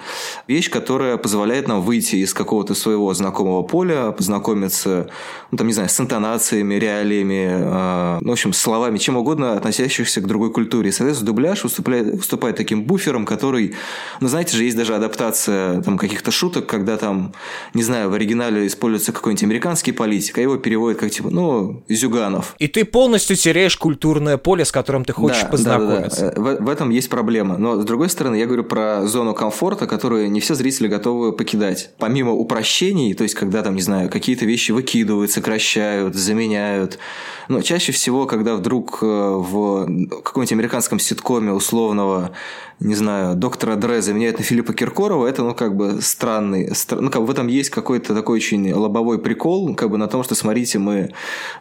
[0.48, 5.08] вещь, которая позволяет нам выйти из какого-то своего знакомого поля, познакомиться,
[5.50, 10.20] ну, там, не знаю, с интонациями, реалиями, э, ну, в общем, словами, чем угодно, относящихся
[10.20, 10.88] к другой культуре.
[10.90, 13.74] И, соответственно, дубляж выступает, выступает таким буфером, который,
[14.20, 17.32] ну, знаете же, есть даже адаптация там каких-то шуток, когда там,
[17.72, 22.54] не знаю, в оригинале используется какой-нибудь американский политик, а его переводят как типа, ну, Зюганов.
[22.58, 26.20] И ты полностью теряешь культурное поле, с которым ты хочешь Да, познакомиться.
[26.20, 26.60] да, да, да.
[26.60, 27.56] В, в этом есть проблема.
[27.58, 31.90] Но, с другой стороны, я говорю про зону комфорта, которую не все зрители готовы покидать.
[31.96, 36.98] Помимо упрощений, то есть, когда там, не знаю, какие-то вещи выкидывают, сокращают, заменяют.
[37.46, 39.86] Но чаще всего, когда вдруг э, в
[40.24, 42.32] каком-нибудь американском ситкоме условного,
[42.80, 46.68] не знаю, доктора Дре заменяют на Филиппа Киркорова, это, ну, как бы странный.
[46.70, 50.08] стра- Ну, как бы в этом есть какой-то такой очень лобовой прикол, как бы на
[50.08, 51.10] том, что, смотрите, мы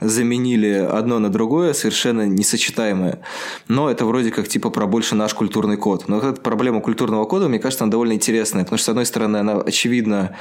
[0.02, 3.20] заменили одно на другое, совершенно несочетаемое.
[3.68, 6.06] Но это вроде как типа про больше наш культурный код.
[6.08, 9.06] Но вот эта проблема культурного кода, мне кажется, она довольно интересная, потому что, с одной
[9.06, 10.36] стороны, она, очевидно,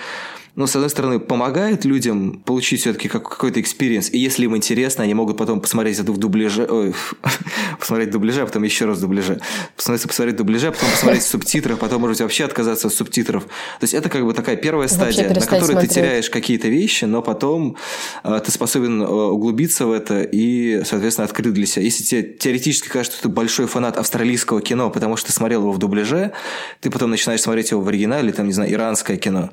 [0.54, 5.14] ну, с одной стороны, помогает людям получить все-таки какой-то experience, и если им интересно, они
[5.14, 6.94] могут потом посмотреть это в дубляже, ой,
[7.80, 9.40] посмотреть дубляжа, а потом еще раз дубляжа.
[9.76, 13.44] Посмотреть, посмотреть дубляжа, а потом посмотреть субтитры, потом, может вообще отказаться от субтитров.
[13.44, 15.88] То есть это как бы такая первая стадия, на которой смотреть.
[15.88, 17.76] ты теряешь какие-то вещи, но потом
[18.22, 21.82] э, ты способен э, углубиться в это и, соответственно, открыть для себя.
[21.82, 25.72] Если тебе теоретически кажется, что ты большой фанат австралийского кино, потому что ты смотрел его
[25.72, 26.32] в дубляже,
[26.80, 29.50] ты потом начинаешь смотреть его в оригинале, там, не знаю, иранское кино,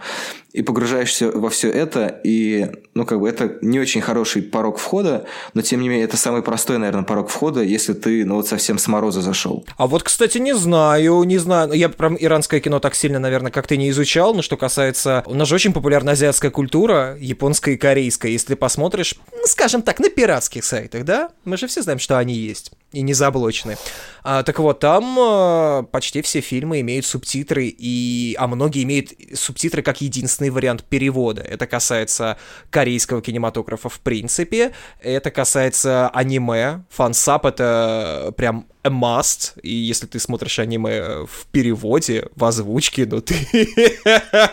[0.52, 5.26] и погружаешься во все это, и, ну, как бы это не очень хороший порог входа,
[5.54, 8.78] но, тем не менее, это самый простой, наверное, порог входа, если ты, ну, вот совсем
[8.78, 9.66] с мороза зашел.
[9.78, 11.74] А вот, кстати, не знаю, не знаю.
[11.74, 15.24] Я про иранское кино так сильно, наверное, как ты не изучал, но что касается...
[15.26, 18.32] У нас же очень популярна азиатская культура, японская и корейская.
[18.32, 21.30] Если посмотришь, ну, скажем так, на пиратских сайтах, да?
[21.46, 23.78] Мы же все знаем, что они есть и не заблочены.
[24.24, 29.82] А, так вот, там а, почти все фильмы имеют субтитры, и, а многие имеют субтитры
[29.82, 31.42] как единственный вариант перевода.
[31.42, 32.38] Это касается
[32.70, 36.84] корейского кинематографа в принципе, это касается аниме.
[36.90, 43.22] Фансап— это прям a must, и если ты смотришь аниме в переводе, в озвучке, ну
[43.22, 43.36] ты...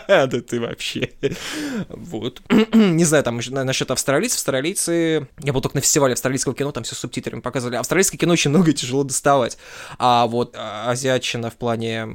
[0.07, 1.11] да ты вообще...
[1.89, 2.41] вот.
[2.73, 5.27] Не знаю, там насчет австралийцев, австралийцы...
[5.39, 7.77] Я был только на фестивале австралийского кино, там все с субтитрами показывали.
[7.77, 9.57] Австралийское кино очень много тяжело доставать.
[9.97, 12.07] А вот а, азиатчина в плане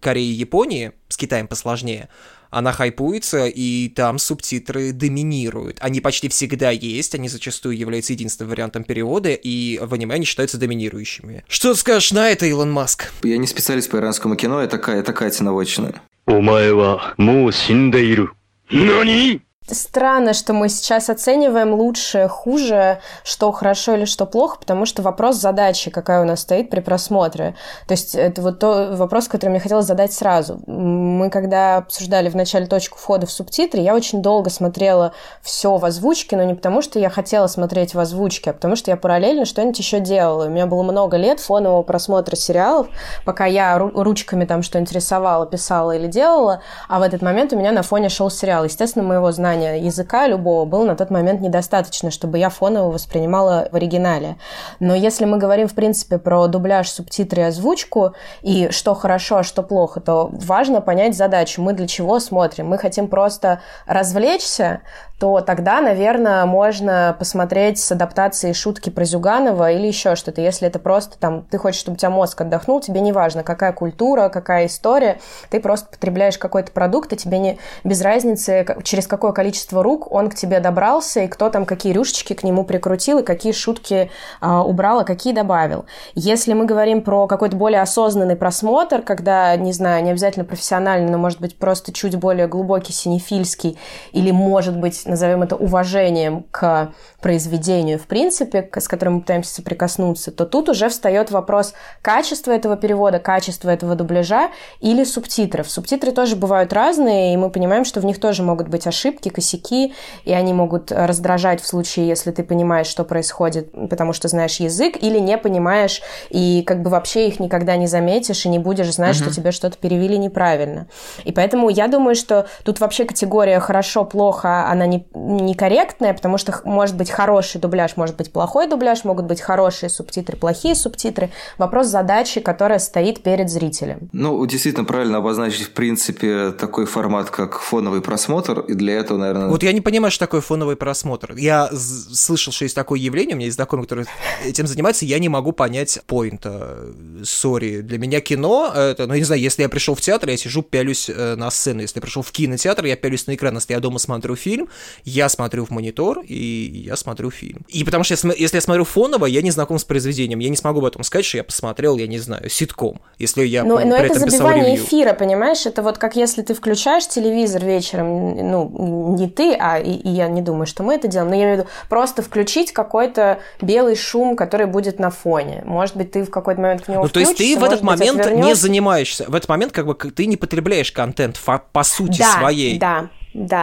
[0.00, 2.08] Кореи и Японии, с Китаем посложнее,
[2.53, 5.77] она хайпуется, и там субтитры доминируют.
[5.81, 10.57] Они почти всегда есть, они зачастую являются единственным вариантом перевода, и в аниме они считаются
[10.57, 11.43] доминирующими.
[11.47, 13.11] Что скажешь на это, Илон Маск?
[13.23, 16.01] Я не специалист по иранскому кино, это, это Катя Наводчина.
[16.29, 18.29] お前はもう死んでいる。
[18.71, 25.36] 何 Странно, что мы сейчас оцениваем лучше, хуже, что хорошо или что плохо, потому что вопрос
[25.36, 27.54] задачи, какая у нас стоит при просмотре.
[27.88, 30.60] То есть это вот тот вопрос, который мне хотелось задать сразу.
[30.66, 35.84] Мы когда обсуждали в начале точку входа в субтитры, я очень долго смотрела все в
[35.86, 39.46] озвучке, но не потому, что я хотела смотреть в озвучке, а потому что я параллельно
[39.46, 40.44] что-нибудь еще делала.
[40.44, 42.88] У меня было много лет фонового просмотра сериалов,
[43.24, 47.72] пока я ручками там что-нибудь рисовала, писала или делала, а в этот момент у меня
[47.72, 48.64] на фоне шел сериал.
[48.64, 53.68] Естественно, моего знания знания языка любого было на тот момент недостаточно, чтобы я фоново воспринимала
[53.70, 54.36] в оригинале.
[54.80, 59.62] Но если мы говорим, в принципе, про дубляж, субтитры озвучку, и что хорошо, а что
[59.62, 61.62] плохо, то важно понять задачу.
[61.62, 62.68] Мы для чего смотрим?
[62.68, 64.80] Мы хотим просто развлечься,
[65.18, 70.40] то тогда, наверное, можно посмотреть с адаптацией шутки про Зюганова или еще что-то.
[70.40, 73.72] Если это просто там, ты хочешь, чтобы у тебя мозг отдохнул, тебе не важно, какая
[73.72, 79.32] культура, какая история, ты просто потребляешь какой-то продукт, и тебе не без разницы, через какое
[79.32, 83.22] количество рук он к тебе добрался, и кто там какие рюшечки к нему прикрутил, и
[83.22, 85.86] какие шутки а, убрал, а какие добавил.
[86.14, 91.18] Если мы говорим про какой-то более осознанный просмотр, когда, не знаю, не обязательно профессиональный, но,
[91.18, 93.78] может быть, просто чуть более глубокий, синефильский,
[94.12, 100.30] или, может быть, назовем это уважением к произведению, в принципе, с которым мы пытаемся соприкоснуться,
[100.30, 105.70] то тут уже встает вопрос качества этого перевода, качества этого дубляжа или субтитров.
[105.70, 109.92] Субтитры тоже бывают разные, и мы понимаем, что в них тоже могут быть ошибки, косяки,
[110.24, 114.96] и они могут раздражать в случае, если ты понимаешь, что происходит, потому что знаешь язык,
[115.00, 119.16] или не понимаешь, и как бы вообще их никогда не заметишь, и не будешь знать,
[119.16, 119.24] uh-huh.
[119.24, 120.86] что тебе что-то перевели неправильно.
[121.24, 126.96] И поэтому я думаю, что тут вообще категория хорошо-плохо, она не некорректная, потому что может
[126.96, 131.30] быть хороший дубляж, может быть плохой дубляж, могут быть хорошие субтитры, плохие субтитры.
[131.58, 134.08] Вопрос задачи, которая стоит перед зрителем.
[134.12, 139.48] Ну, действительно, правильно обозначить, в принципе, такой формат, как фоновый просмотр, и для этого, наверное...
[139.48, 141.34] Вот я не понимаю, что такое фоновый просмотр.
[141.36, 144.06] Я слышал, что есть такое явление, у меня есть знакомый, который
[144.44, 146.78] этим занимается, я не могу понять поинта.
[147.22, 150.62] Сори, для меня кино, это, ну, не знаю, если я пришел в театр, я сижу,
[150.62, 151.80] пялюсь э, на сцену.
[151.80, 153.54] Если я пришел в кинотеатр, я пялюсь на экран.
[153.54, 154.68] Если я дома смотрю фильм,
[155.04, 157.64] я смотрю в монитор, и я смотрю фильм.
[157.68, 160.80] И потому что если я смотрю фоново, я не знаком с произведением, я не смогу
[160.80, 164.14] об этом сказать, что я посмотрел, я не знаю, ситком, если я но, но это
[164.14, 165.66] этом забивание эфира, понимаешь?
[165.66, 170.28] Это вот как если ты включаешь телевизор вечером, ну, не ты, а и, и я
[170.28, 173.96] не думаю, что мы это делаем, но я имею в виду просто включить какой-то белый
[173.96, 175.62] шум, который будет на фоне.
[175.64, 178.30] Может быть, ты в какой-то момент к нему Ну, то есть ты в этот момент
[178.30, 181.40] не занимаешься, в этот момент как бы ты не потребляешь контент
[181.72, 182.78] по сути да, своей.
[182.78, 183.08] Да, да.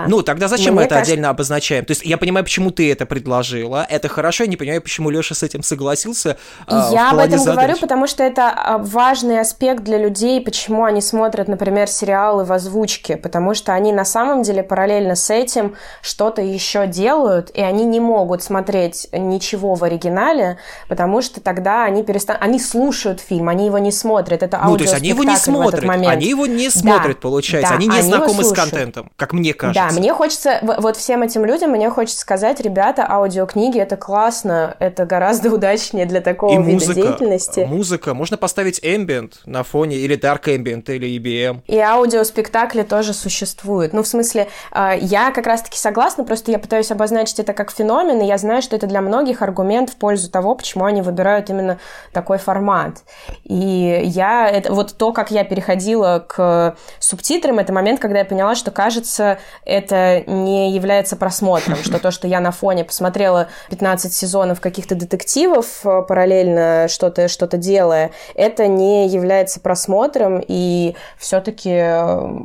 [0.07, 1.13] Ну, тогда зачем Мне мы это кажется...
[1.13, 1.85] отдельно обозначаем?
[1.85, 5.33] То есть я понимаю, почему ты это предложила, это хорошо, я не понимаю, почему Леша
[5.33, 6.37] с этим согласился.
[6.67, 7.55] А, я об этом задач.
[7.55, 12.51] говорю, потому что это а, важный аспект для людей, почему они смотрят, например, сериалы в
[12.51, 17.85] озвучке, потому что они на самом деле параллельно с этим что-то еще делают, и они
[17.85, 20.57] не могут смотреть ничего в оригинале,
[20.89, 24.83] потому что тогда они перестанут, они слушают фильм, они его не смотрят, это Ну, то
[24.83, 28.07] есть они его не смотрят, они его не смотрят, да, получается, да, они не они
[28.09, 29.95] знакомы с контентом, как мне кажется.
[29.95, 35.05] Да, мне хочется, вот всем этим людям мне хочется сказать, ребята, аудиокниги это классно, это
[35.05, 37.59] гораздо удачнее для такого И вида музыка, деятельности.
[37.61, 41.61] музыка, можно поставить ambient на фоне, или dark ambient, или EBM.
[41.67, 43.93] И аудиоспектакли тоже существуют.
[43.93, 48.21] Ну, в смысле, э, я как раз-таки согласна, просто я пытаюсь обозначить это как феномен,
[48.21, 51.79] и я знаю, что это для многих аргумент в пользу того, почему они выбирают именно
[52.11, 53.03] такой формат.
[53.43, 58.55] И я, это, вот то, как я переходила к субтитрам, это момент, когда я поняла,
[58.55, 64.59] что, кажется, это не является просмотром, что то, что я на фоне посмотрела 15 сезонов
[64.59, 71.69] каких-то детективов э, параллельно что-то что делая, это не является просмотром, и все-таки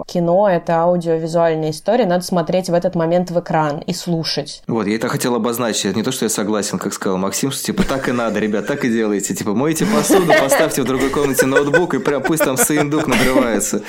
[0.06, 4.62] кино— это аудиовизуальная история, надо смотреть в этот момент в экран и слушать.
[4.66, 5.86] Вот, я это хотел обозначить.
[5.86, 8.66] Это не то, что я согласен, как сказал Максим, что типа так и надо, ребят,
[8.66, 9.34] так и делайте.
[9.34, 13.82] Типа мойте посуду, поставьте в другой комнате ноутбук, и прям пусть там саиндук надрывается.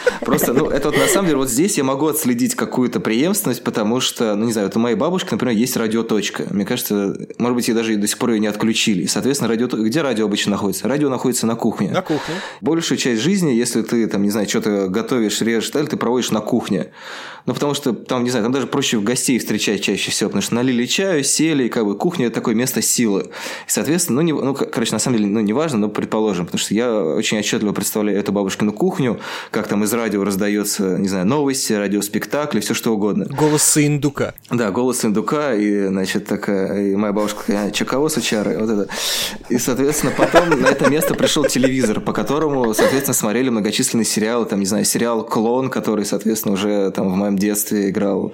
[0.20, 4.00] Просто, ну, это вот на самом деле, вот здесь я могу отследить какую-то преемственность, потому
[4.00, 6.46] что, ну, не знаю, вот у моей бабушки, например, есть радиоточка.
[6.50, 9.06] Мне кажется, может быть, ей даже до сих пор ее не отключили.
[9.06, 9.66] Соответственно, радио...
[9.66, 10.88] где радио обычно находится?
[10.88, 11.90] Радио находится на кухне.
[11.90, 12.34] На кухне.
[12.60, 16.40] Большую часть жизни, если ты, там, не знаю, что-то готовишь, режешь, так, ты проводишь на
[16.40, 16.90] кухне.
[17.46, 20.54] Ну, потому что там, не знаю, там даже проще гостей встречать чаще всего, потому что
[20.54, 23.30] налили чаю, сели, и как бы кухня– это такое место силы.
[23.66, 26.60] И, соответственно, ну, не, ну, короче, на самом деле, ну, не важно, но предположим, потому
[26.60, 29.18] что я очень отчетливо представляю эту бабушкину кухню,
[29.50, 33.26] как там из радио раздается, не знаю, новости, радиоспектакли, все что угодно.
[33.30, 34.34] Голос индука.
[34.50, 38.88] Да, голос индука, и, значит, такая, и моя бабушка такая, чаково чары, вот это.
[39.48, 44.60] И, соответственно, потом на это место пришел телевизор, по которому, соответственно, смотрели многочисленные сериалы, там,
[44.60, 48.32] не знаю, сериал «Клон», который, соответственно, уже там в моем детстве играл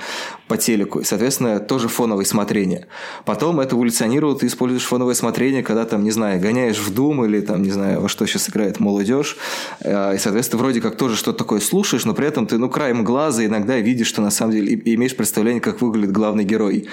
[0.48, 1.00] по телеку.
[1.00, 2.86] И, соответственно, тоже фоновое смотрение.
[3.24, 7.40] Потом это эволюционирует, ты используешь фоновое смотрение, когда там, не знаю, гоняешь в Doom или
[7.40, 9.36] там, не знаю, во что сейчас играет молодежь.
[9.80, 13.04] Э, и, соответственно, вроде как тоже что-то такое слушаешь, но при этом ты, ну, краем
[13.04, 16.88] глаза иногда видишь, что на самом деле и имеешь представление, как выглядит главный герой.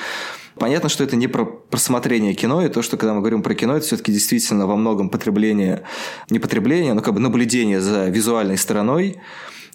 [0.58, 3.76] Понятно, что это не про просмотрение кино, и то, что когда мы говорим про кино,
[3.76, 5.84] это все-таки действительно во многом потребление,
[6.30, 9.18] не потребление, но как бы наблюдение за визуальной стороной.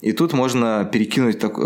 [0.00, 1.62] И тут можно перекинуть так, э,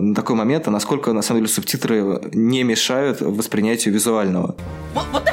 [0.00, 4.54] на такой момент, а насколько на самом деле субтитры не мешают воспринятию визуального.
[4.94, 5.24] What, what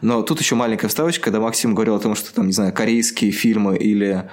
[0.00, 3.30] Но тут еще маленькая вставочка, когда Максим говорил о том, что там, не знаю, корейские
[3.30, 4.28] фильмы или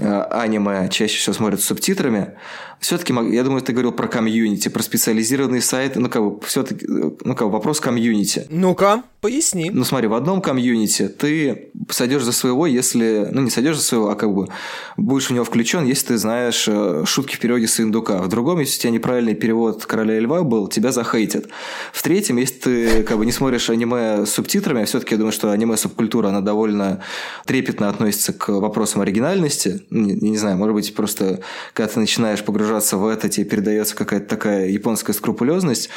[0.00, 2.34] э, аниме чаще всего смотрят с субтитрами
[2.80, 7.34] все-таки, я думаю, ты говорил про комьюнити, про специализированные сайты, ну, как бы, все-таки, ну,
[7.34, 8.46] как бы, вопрос комьюнити.
[8.50, 9.70] Ну-ка, поясни.
[9.72, 14.10] Ну, смотри, в одном комьюнити ты сойдешь за своего, если, ну, не сойдешь за своего,
[14.10, 14.48] а как бы
[14.96, 18.18] будешь в него включен, если ты знаешь э, шутки в переводе с индука.
[18.18, 21.46] В другом, если у тебя неправильный перевод «Короля льва» был, тебя захейтят.
[21.92, 25.32] В третьем, если ты, как бы, не смотришь аниме с субтитрами, а все-таки я думаю,
[25.32, 27.02] что аниме-субкультура, она довольно
[27.46, 29.82] трепетно относится к вопросам оригинальности.
[29.90, 31.40] Не, не знаю, может быть, просто
[31.72, 35.88] когда ты начинаешь погружаться погружаться в это, тебе передается какая-то такая японская скрупулезность,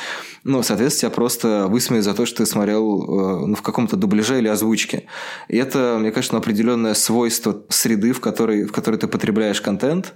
[0.43, 4.37] ну, соответственно, тебя просто высмеют за то, что ты смотрел э, ну, в каком-то дубляже
[4.37, 5.05] или озвучке.
[5.47, 10.13] И это, мне кажется, ну, определенное свойство среды, в которой, в которой ты потребляешь контент,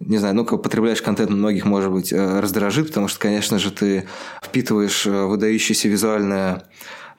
[0.00, 3.70] не знаю, ну, как потребляешь контент, многих, может быть, э, раздражит, потому что, конечно же,
[3.70, 4.08] ты
[4.42, 6.62] впитываешь э, выдающееся визуальное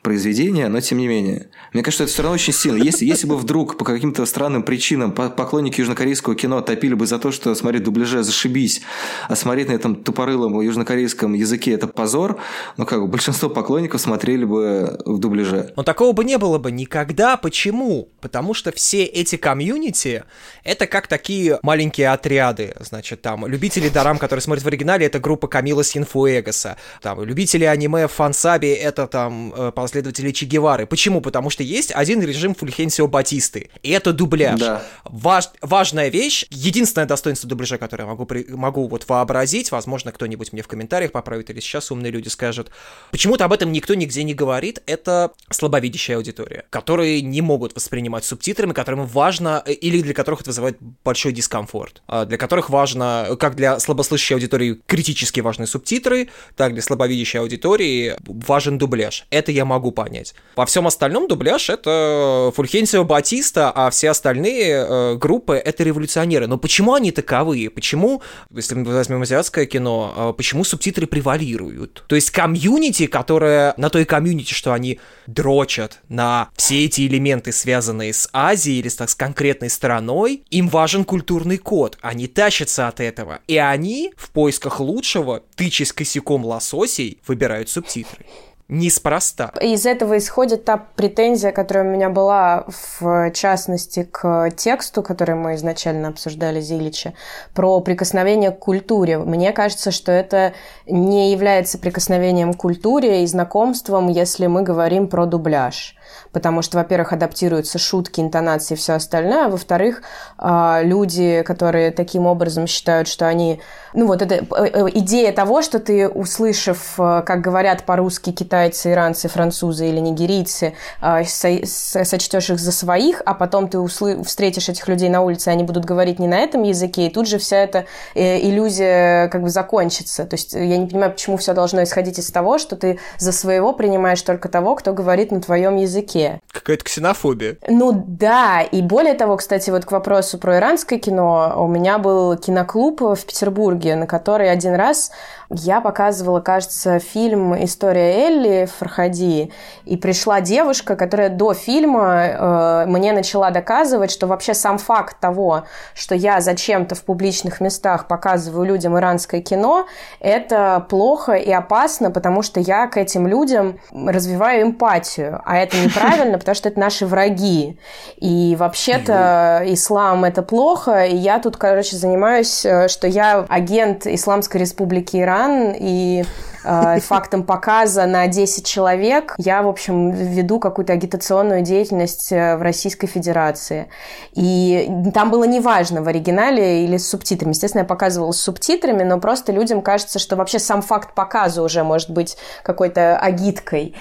[0.02, 1.48] произведение, но тем не менее.
[1.74, 2.82] Мне кажется, это все равно очень сильно.
[2.82, 7.32] Если, если бы вдруг по каким-то странным причинам поклонники южнокорейского кино топили бы за то,
[7.32, 8.82] что смотреть дубляже зашибись,
[9.30, 12.40] а смотреть на этом тупорылом южнокорейском языке это позор,
[12.78, 15.72] ну как бы большинство поклонников смотрели бы в дубляже.
[15.76, 17.38] Но такого бы не было бы никогда.
[17.38, 18.10] Почему?
[18.22, 20.24] Потому что все эти комьюнити
[20.64, 22.76] это как такие маленькие отряды.
[22.80, 26.78] Значит, там любители дарам, которые смотрят в оригинале, это группа Камила Синфуэгаса.
[27.02, 29.54] Там любители аниме фансаби это там
[29.92, 30.86] последователи Че Гевары.
[30.86, 31.20] Почему?
[31.20, 34.60] Потому что есть один режим Фульхенсио Батисты, и это дубляж.
[34.60, 34.82] Да.
[35.04, 40.62] Важ, важная вещь, единственное достоинство дубляжа, которое я могу, могу вот вообразить, возможно, кто-нибудь мне
[40.62, 42.72] в комментариях поправит, или сейчас умные люди скажут,
[43.12, 48.72] почему-то об этом никто нигде не говорит, это слабовидящая аудитория, которые не могут воспринимать субтитрами,
[48.72, 53.56] которым важно, э, или для которых это вызывает большой дискомфорт, а для которых важно, как
[53.56, 59.26] для слабослышащей аудитории критически важны субтитры, так для слабовидящей аудитории важен дубляж.
[59.30, 60.36] Это я могу могу понять.
[60.56, 66.46] Во всем остальном дубляж— это Фульхенсио Батиста, а все остальные э, группы— это революционеры.
[66.46, 67.72] Но почему они таковые?
[67.72, 72.04] Почему, если мы возьмем азиатское кино, э, почему субтитры превалируют?
[72.08, 78.14] То есть комьюнити, которое на той комьюнити, что они дрочат на все эти элементы, связанные
[78.14, 81.98] с Азией или с, с конкретной страной, им важен культурный код.
[82.02, 83.40] Они тащатся от этого.
[83.48, 88.26] И они в поисках лучшего, тычась косяком лососей, выбирают субтитры.
[88.72, 89.52] Неспроста.
[89.62, 92.66] Из этого исходит та претензия, которая у меня была,
[93.00, 97.14] в частности, к тексту, который мы изначально обсуждали Зилича,
[97.54, 99.20] про прикосновение к культуре.
[99.20, 100.54] Мне кажется, что это
[100.88, 105.96] не является прикосновением к культуре и знакомством, если мы говорим про дубляж
[106.32, 110.02] потому что, во-первых, адаптируются шутки, интонации и все остальное, а во-вторых,
[110.38, 113.62] а, люди, которые таким образом считают, что они...
[113.94, 118.92] Ну вот эта э, э, идея того, что ты, услышав, э, как говорят по-русски китайцы,
[118.92, 124.24] иранцы, французы или нигерийцы, а, сочтешь их за своих, а потом ты услы...
[124.24, 127.38] встретишь этих людей на улице, они будут говорить не на этом языке, и тут же
[127.38, 130.26] вся эта иллюзия как бы закончится.
[130.26, 133.74] То есть я не понимаю, почему все должно исходить из того, что ты за своего
[133.74, 136.42] принимаешь только того, кто говорит на твоем языке языке.
[136.52, 137.58] Какая-то ксенофобия.
[137.68, 142.38] Ну да, и более того, кстати, вот к вопросу про иранское кино, у меня был
[142.38, 145.12] киноклуб в Петербурге, на который один раз
[145.54, 149.52] я показывала, кажется, фильм «История Элли» в Фархади,
[149.86, 155.66] и пришла девушка, которая до фильма э, мне начала доказывать, что вообще сам факт того,
[155.94, 159.88] что я зачем-то в публичных местах показываю людям иранское кино,
[160.20, 166.38] это плохо и опасно, потому что я к этим людям развиваю эмпатию, а это неправильно,
[166.38, 167.78] потому что это наши враги.
[168.18, 174.62] И вообще-то ислам это плохо, и я тут, короче, занимаюсь, э, что я агент Исламской
[174.62, 176.24] Республики Иран, стран и
[176.64, 182.62] э, фактом показа на 10 человек я, в общем, веду какую-то агитационную деятельность э, в
[182.62, 183.88] Российской Федерации.
[184.34, 187.52] И там было неважно, в оригинале или с субтитрами.
[187.52, 191.84] Естественно, я показывала с субтитрами, но просто людям кажется, что вообще сам факт показа уже
[191.84, 193.96] может быть какой-то агиткой.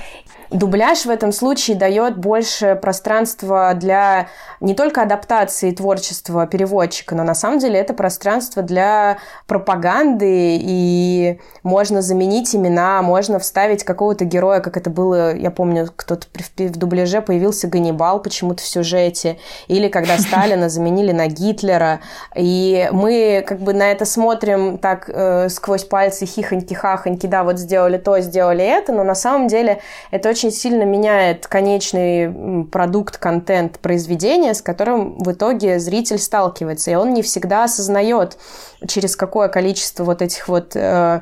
[0.51, 4.27] Дубляж в этом случае дает больше пространства для
[4.59, 12.03] не только адаптации творчества переводчика, но на самом деле это пространство для пропаганды, и можно
[12.03, 16.27] заменить имена, можно вставить какого-то героя, как это было, я помню, кто-то
[16.59, 19.39] в дубляже появился Ганнибал почему-то в сюжете,
[19.69, 22.01] или когда Сталина заменили на Гитлера,
[22.35, 27.99] и мы как бы на это смотрим так э, сквозь пальцы хихоньки-хахоньки, да, вот сделали
[27.99, 29.81] то, сделали это, но на самом деле
[30.11, 36.91] это очень очень сильно меняет конечный продукт, контент произведения, с которым в итоге зритель сталкивается.
[36.91, 38.39] И он не всегда осознает,
[38.87, 41.21] через какое количество вот этих вот Э,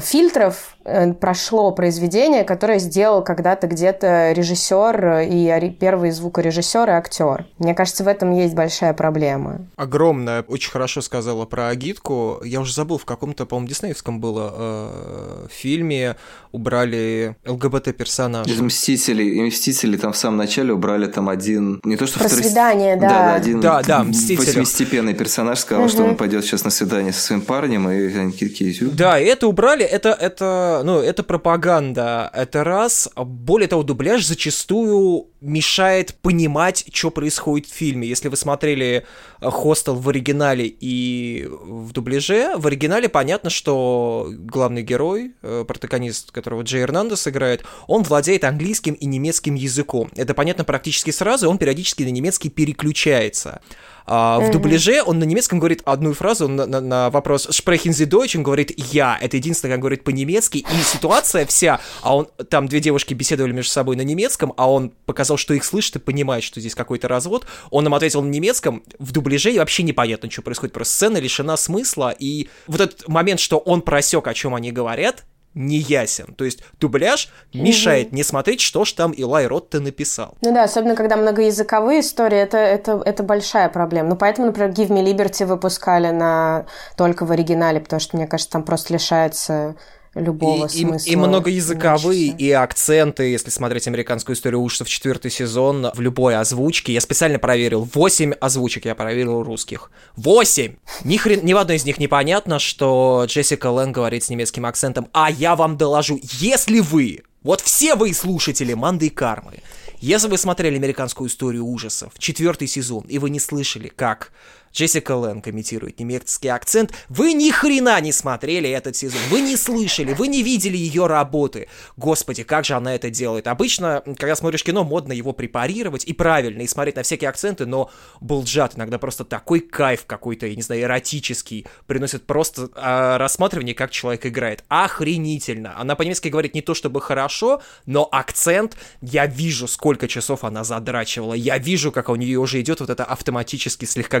[0.00, 7.46] фильтров э, прошло произведение, которое сделал когда-то где-то режиссер и первый звукорежиссер и актер.
[7.58, 9.66] Мне кажется, в этом есть большая проблема.
[9.76, 10.42] Огромная.
[10.42, 12.40] Очень хорошо сказала про агитку.
[12.44, 16.16] Я уже забыл, в каком-то, по-моему, диснеевском было э, фильме
[16.54, 18.48] убрали ЛГБТ-персонажа.
[18.48, 19.28] Из «Мстителей».
[19.28, 21.80] И «Мстители» там в самом начале убрали там один...
[21.82, 22.44] Не то, что Про второй...
[22.44, 23.08] свидание, да.
[23.08, 25.90] Да, да, один да, да, восьмистепенный персонаж сказал, угу.
[25.90, 28.72] что он пойдет сейчас на свидание со своим парнем, и они такие...
[28.92, 33.08] Да, и это убрали убрали, это, это, ну, это пропаганда, это раз.
[33.16, 38.08] Более того, дубляж зачастую мешает понимать, что происходит в фильме.
[38.08, 39.04] Если вы смотрели
[39.40, 46.30] э, «Хостел» в оригинале и в дубляже, в оригинале понятно, что главный герой, э, протагонист,
[46.30, 50.10] которого Джей Эрнандес играет, он владеет английским и немецким языком.
[50.16, 53.60] Это понятно практически сразу, он периодически на немецкий переключается.
[54.06, 58.06] А, в дубляже он на немецком говорит одну фразу на, на, на вопрос «Sprechen Sie
[58.06, 59.18] Deutsch?» он говорит «Я».
[59.20, 60.58] Это единственное, как говорит по-немецки.
[60.58, 64.90] И ситуация вся, а он, там две девушки беседовали между собой на немецком, а он
[65.06, 67.46] показал, что их слышит и понимает, что здесь какой-то развод.
[67.70, 70.74] Он им ответил на немецком, в дубляже и вообще непонятно, что происходит.
[70.74, 75.24] Просто сцена лишена смысла, и вот этот момент, что он просек, о чем они говорят,
[75.54, 76.34] не ясен.
[76.34, 78.16] То есть дубляж мешает угу.
[78.16, 80.36] не смотреть, что ж там Илай Ротте написал.
[80.42, 84.10] Ну да, особенно когда многоязыковые истории, это, это, это большая проблема.
[84.10, 86.66] Ну поэтому, например, Give Me Liberty выпускали на...
[86.96, 89.76] только в оригинале, потому что, мне кажется, там просто лишается
[90.14, 91.08] любого и, смысла.
[91.08, 96.92] И, и многоязыковые, и акценты, если смотреть американскую историю ужасов, четвертый сезон, в любой озвучке.
[96.92, 97.88] Я специально проверил.
[97.92, 99.90] Восемь озвучек я проверил русских.
[100.16, 100.76] Восемь!
[101.04, 105.08] Ни, хрен, ни в одной из них непонятно, что Джессика Лэн говорит с немецким акцентом.
[105.12, 109.60] А я вам доложу, если вы, вот все вы слушатели Манды и Кармы,
[110.00, 114.32] если вы смотрели американскую историю ужасов, четвертый сезон, и вы не слышали, как
[114.74, 116.92] Джессика Лэн комментирует немецкий акцент.
[117.08, 121.68] Вы ни хрена не смотрели этот сезон, вы не слышали, вы не видели ее работы.
[121.96, 123.46] Господи, как же она это делает.
[123.46, 127.90] Обычно, когда смотришь кино, модно его препарировать и правильно, и смотреть на всякие акценты, но
[128.20, 133.92] Булджат иногда просто такой кайф какой-то, я не знаю, эротический, приносит просто э, рассматривание, как
[133.92, 134.64] человек играет.
[134.66, 135.78] Охренительно.
[135.78, 141.34] Она по-немецки говорит не то чтобы хорошо, но акцент, я вижу, сколько часов она задрачивала,
[141.34, 144.18] я вижу, как у нее уже идет вот это автоматически слегка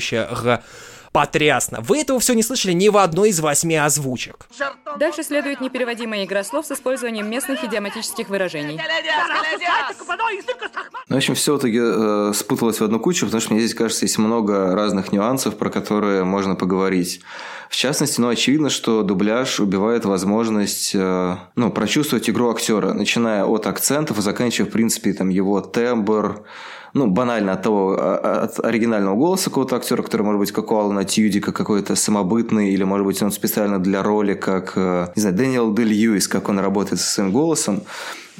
[0.00, 0.62] г
[1.16, 1.80] потрясно.
[1.80, 4.46] Вы этого все не слышали ни в одной из восьми озвучек.
[4.98, 8.78] Дальше следует непереводимая игра слов с использованием местных идиоматических выражений.
[11.08, 13.74] Ну, в общем, все в итоге э, спуталось в одну кучу, потому что мне здесь
[13.74, 17.22] кажется, есть много разных нюансов, про которые можно поговорить.
[17.70, 23.66] В частности, ну, очевидно, что дубляж убивает возможность э, ну, прочувствовать игру актера, начиная от
[23.66, 26.44] акцентов и заканчивая, в принципе, там, его тембр,
[26.94, 30.72] ну, банально от того, а, а, от оригинального голоса какого-то актера, который, может быть, как
[30.72, 35.20] у Алана Тьюдика, какой-то самобытный, или, может быть, он специально для роли, как, э, не
[35.20, 37.82] знаю, Дэниел Дель Льюис, как он работает со своим голосом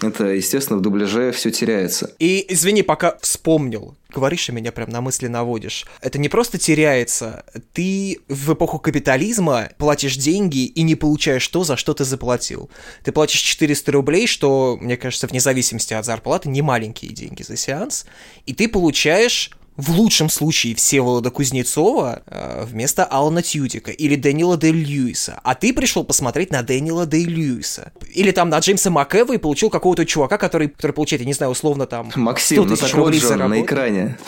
[0.02, 2.14] это, естественно, в дубляже все теряется.
[2.18, 5.86] И, извини, пока вспомнил, говоришь, и меня прям на мысли наводишь.
[6.00, 11.76] Это не просто теряется, ты в эпоху капитализма платишь деньги и не получаешь то, за
[11.76, 12.70] что ты заплатил.
[13.04, 17.56] Ты платишь 400 рублей, что, мне кажется, вне зависимости от зарплаты, не маленькие деньги за
[17.56, 18.06] сеанс,
[18.44, 24.72] и ты получаешь в лучшем случае Всеволода Кузнецова э, вместо Алана Тьютика или Дэниела Дэй
[24.72, 27.92] Льюиса, а ты пришел посмотреть на Дэниела Дэй Льюиса.
[28.14, 31.52] Или там на Джеймса МакЭва и получил какого-то чувака, который, который получает, я не знаю,
[31.52, 34.18] условно там Максим, 100 ну так вот же он на экране.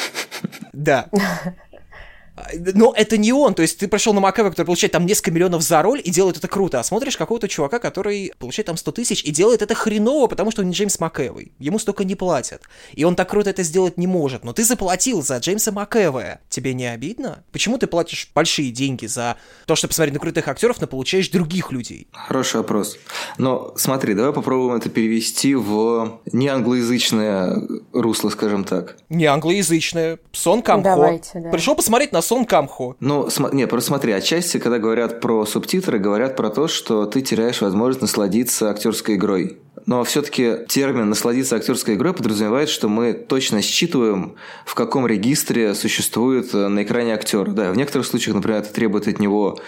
[0.72, 1.08] Да.
[2.74, 5.62] Но это не он, то есть ты пришел на Макэва, который получает там несколько миллионов
[5.62, 9.24] за роль и делает это круто, а смотришь какого-то чувака, который получает там 100 тысяч
[9.24, 11.52] и делает это хреново, потому что он не Джеймс Макэвой.
[11.58, 12.62] Ему столько не платят.
[12.94, 14.44] И он так круто это сделать не может.
[14.44, 16.38] Но ты заплатил за Джеймса Макэва.
[16.48, 17.44] Тебе не обидно?
[17.52, 19.36] Почему ты платишь большие деньги за
[19.66, 22.08] то, чтобы посмотреть на крутых актеров, но получаешь других людей?
[22.12, 22.98] Хороший вопрос.
[23.38, 27.62] Но смотри, давай попробуем это перевести в не англоязычное
[27.92, 28.96] русло, скажем так.
[29.08, 30.18] Не англоязычное.
[30.32, 30.88] Сон Камхо.
[30.88, 31.50] Давайте, да.
[31.50, 32.94] Пришел посмотреть на Сон Камхо.
[33.00, 37.22] Ну, см- не, просто смотри, отчасти, когда говорят про субтитры, говорят про то, что ты
[37.22, 39.60] теряешь возможность насладиться актерской игрой.
[39.86, 44.34] Но все-таки термин «насладиться актерской игрой» подразумевает, что мы точно считываем,
[44.66, 47.50] в каком регистре существует э, на экране актер.
[47.50, 49.58] Да, в некоторых случаях, например, это требует от него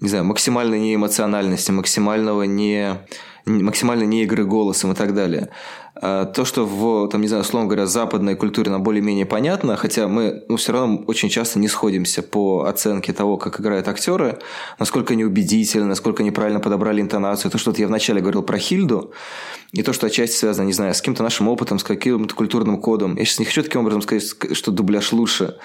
[0.00, 3.00] не знаю, максимальной неэмоциональности, максимального не,
[3.46, 5.48] максимальной не игры голосом и так далее.
[6.02, 10.08] А, то, что в, там, не знаю, условно говоря, западной культуре нам более-менее понятно, хотя
[10.08, 14.38] мы ну, все равно очень часто не сходимся по оценке того, как играют актеры,
[14.78, 17.50] насколько они убедительны, насколько они правильно подобрали интонацию.
[17.50, 19.12] То, что вот я вначале говорил про Хильду,
[19.72, 23.16] и то, что отчасти связано, не знаю, с каким-то нашим опытом, с каким-то культурным кодом.
[23.16, 25.56] Я сейчас не хочу таким образом сказать, что дубляж лучше,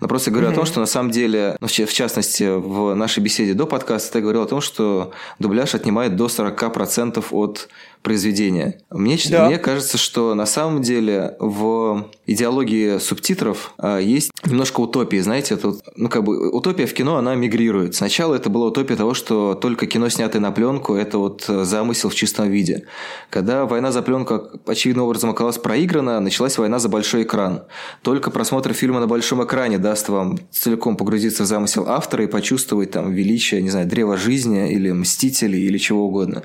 [0.00, 0.52] но просто говорю mm-hmm.
[0.52, 4.22] о том, что на самом деле, ну, в частности, в нашей беседе до подкаста я
[4.22, 7.68] говорил о том, что дубляж отнимает до 40% от
[8.02, 8.80] произведения.
[8.90, 9.46] Мне, да.
[9.46, 15.18] мне кажется, что на самом деле в идеологии субтитров э, есть немножко утопии.
[15.18, 17.94] Знаете, это, ну, как бы утопия в кино, она мигрирует.
[17.94, 22.14] Сначала это была утопия того, что только кино, снятое на пленку, это вот замысел в
[22.14, 22.86] чистом виде.
[23.30, 27.64] Когда война за пленку очевидным образом оказалась проиграна, началась война за большой экран.
[28.02, 32.92] Только просмотр фильма на большом экране даст вам целиком погрузиться в замысел автора и почувствовать
[32.92, 36.44] там величие, не знаю, древа жизни или мстителей или чего угодно.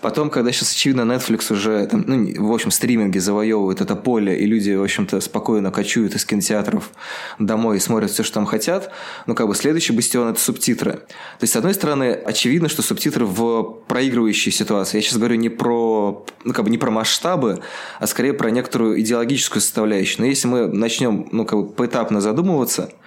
[0.00, 4.46] Потом, когда сейчас, очевидно, Netflix уже, там, ну, в общем, стриминги завоевывают это поле, и
[4.46, 6.90] люди, в общем-то, спокойно кочуют из кинотеатров
[7.38, 8.90] домой и смотрят все, что там хотят,
[9.26, 10.92] ну, как бы следующий бастион– это субтитры.
[10.92, 14.98] То есть, с одной стороны, очевидно, что субтитры в проигрывающей ситуации.
[14.98, 17.60] Я сейчас говорю не про, ну, как бы не про масштабы,
[17.98, 20.20] а скорее про некоторую идеологическую составляющую.
[20.20, 22.90] Но если мы начнем, ну, как бы поэтапно задумываться–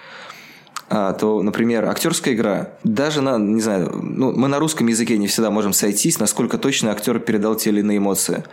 [0.92, 5.50] то, например, актерская игра, даже на, не знаю, ну, мы на русском языке не всегда
[5.50, 8.44] можем сойтись, насколько точно актер передал те или иные эмоции.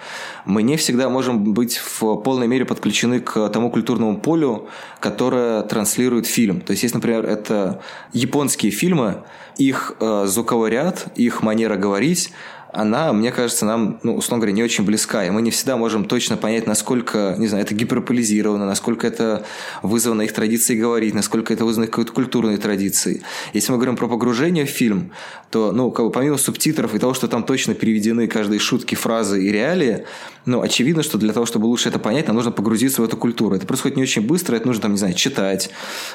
[0.44, 4.68] Мы не всегда можем быть в полной мере подключены к тому культурному полю,
[5.00, 6.60] которое транслирует фильм.
[6.60, 7.80] То есть, если, например, это
[8.12, 9.24] японские фильмы,
[9.56, 12.30] их э, звуковой ряд, их манера говорить,
[12.72, 16.04] она, мне кажется, нам, ну, условно говоря, не очень близка, и мы не всегда можем
[16.04, 19.44] точно понять, насколько, не знаю, это гиперполизировано, насколько это
[19.82, 23.22] вызвано их традицией говорить, насколько это вызвано какой-то культурной традицией.
[23.54, 25.12] Если мы говорим про погружение в фильм,
[25.50, 29.42] то, ну, как бы помимо субтитров и того, что там точно переведены каждые шутки, фразы
[29.42, 30.04] и реалии,
[30.44, 33.56] ну, очевидно, что для того, чтобы лучше это понять, нам нужно погрузиться в эту культуру.
[33.56, 35.70] Это происходит не очень быстро, это нужно, там, не знаю, читать,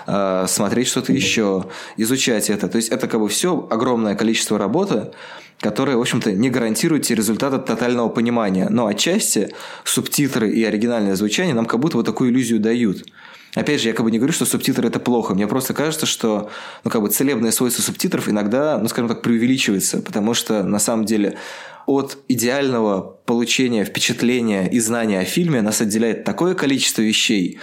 [0.06, 1.66] э, смотреть что-то еще,
[1.98, 2.68] изучать это.
[2.68, 5.12] То есть это как бы все огромное количество работы,
[5.64, 8.68] которые, в общем-то, не гарантируют те результаты тотального понимания.
[8.70, 9.54] Но отчасти
[9.86, 13.06] субтитры и оригинальное звучание нам как будто вот такую иллюзию дают.
[13.56, 15.34] Опять же, я как бы не говорю, что субтитры это плохо.
[15.34, 16.50] Мне просто кажется, что
[16.84, 21.06] ну, как бы целебные свойства субтитров иногда, ну, скажем так, преувеличиваются, потому что на самом
[21.06, 21.38] деле
[21.86, 27.60] от идеального получения впечатления и знания о фильме нас отделяет такое количество вещей,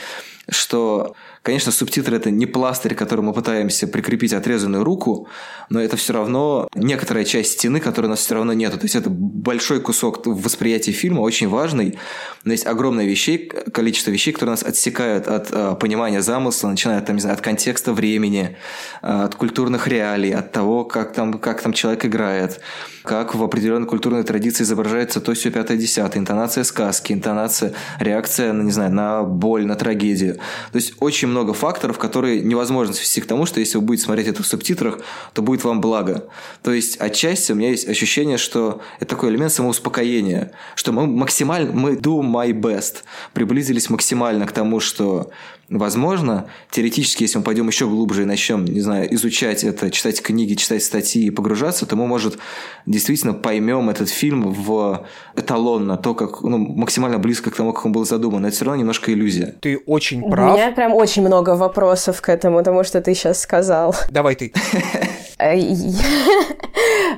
[0.49, 5.27] что Конечно, субтитры это не пластырь, который мы пытаемся прикрепить отрезанную руку,
[5.71, 8.77] но это все равно некоторая часть стены, которой у нас все равно нету.
[8.77, 11.99] То есть это большой кусок восприятия фильма, очень важный.
[12.45, 17.17] Но есть огромное вещей, количество вещей, которые нас отсекают от э, понимания замысла, начиная там,
[17.17, 18.57] не знаю, от контекста времени,
[19.01, 22.61] э, от культурных реалий, от того, как там, как там человек играет,
[23.03, 28.63] как в определенной культурной традиции изображается то, все пятое, десятое, интонация сказки, интонация, реакция, на,
[28.63, 30.35] не знаю, на боль, на трагедию.
[30.73, 34.29] То есть очень много факторов, которые невозможно свести к тому, что если вы будете смотреть
[34.29, 34.99] это в субтитрах,
[35.33, 36.29] то будет вам благо.
[36.63, 41.73] То есть отчасти у меня есть ощущение, что это такой элемент самоуспокоения, что мы максимально,
[41.73, 45.31] мы do my best, приблизились максимально к тому, что
[45.71, 50.55] Возможно, теоретически, если мы пойдем еще глубже и начнем, не знаю, изучать это, читать книги,
[50.55, 52.39] читать статьи и погружаться, то мы, может,
[52.87, 55.07] действительно поймем этот фильм в
[55.37, 58.43] эталонно, то, как ну, максимально близко к тому, как он был задуман.
[58.43, 59.55] Но это все равно немножко иллюзия.
[59.61, 60.55] Ты очень прав.
[60.55, 63.95] У меня прям очень много вопросов к этому, тому, что ты сейчас сказал.
[64.11, 64.53] Давай ты.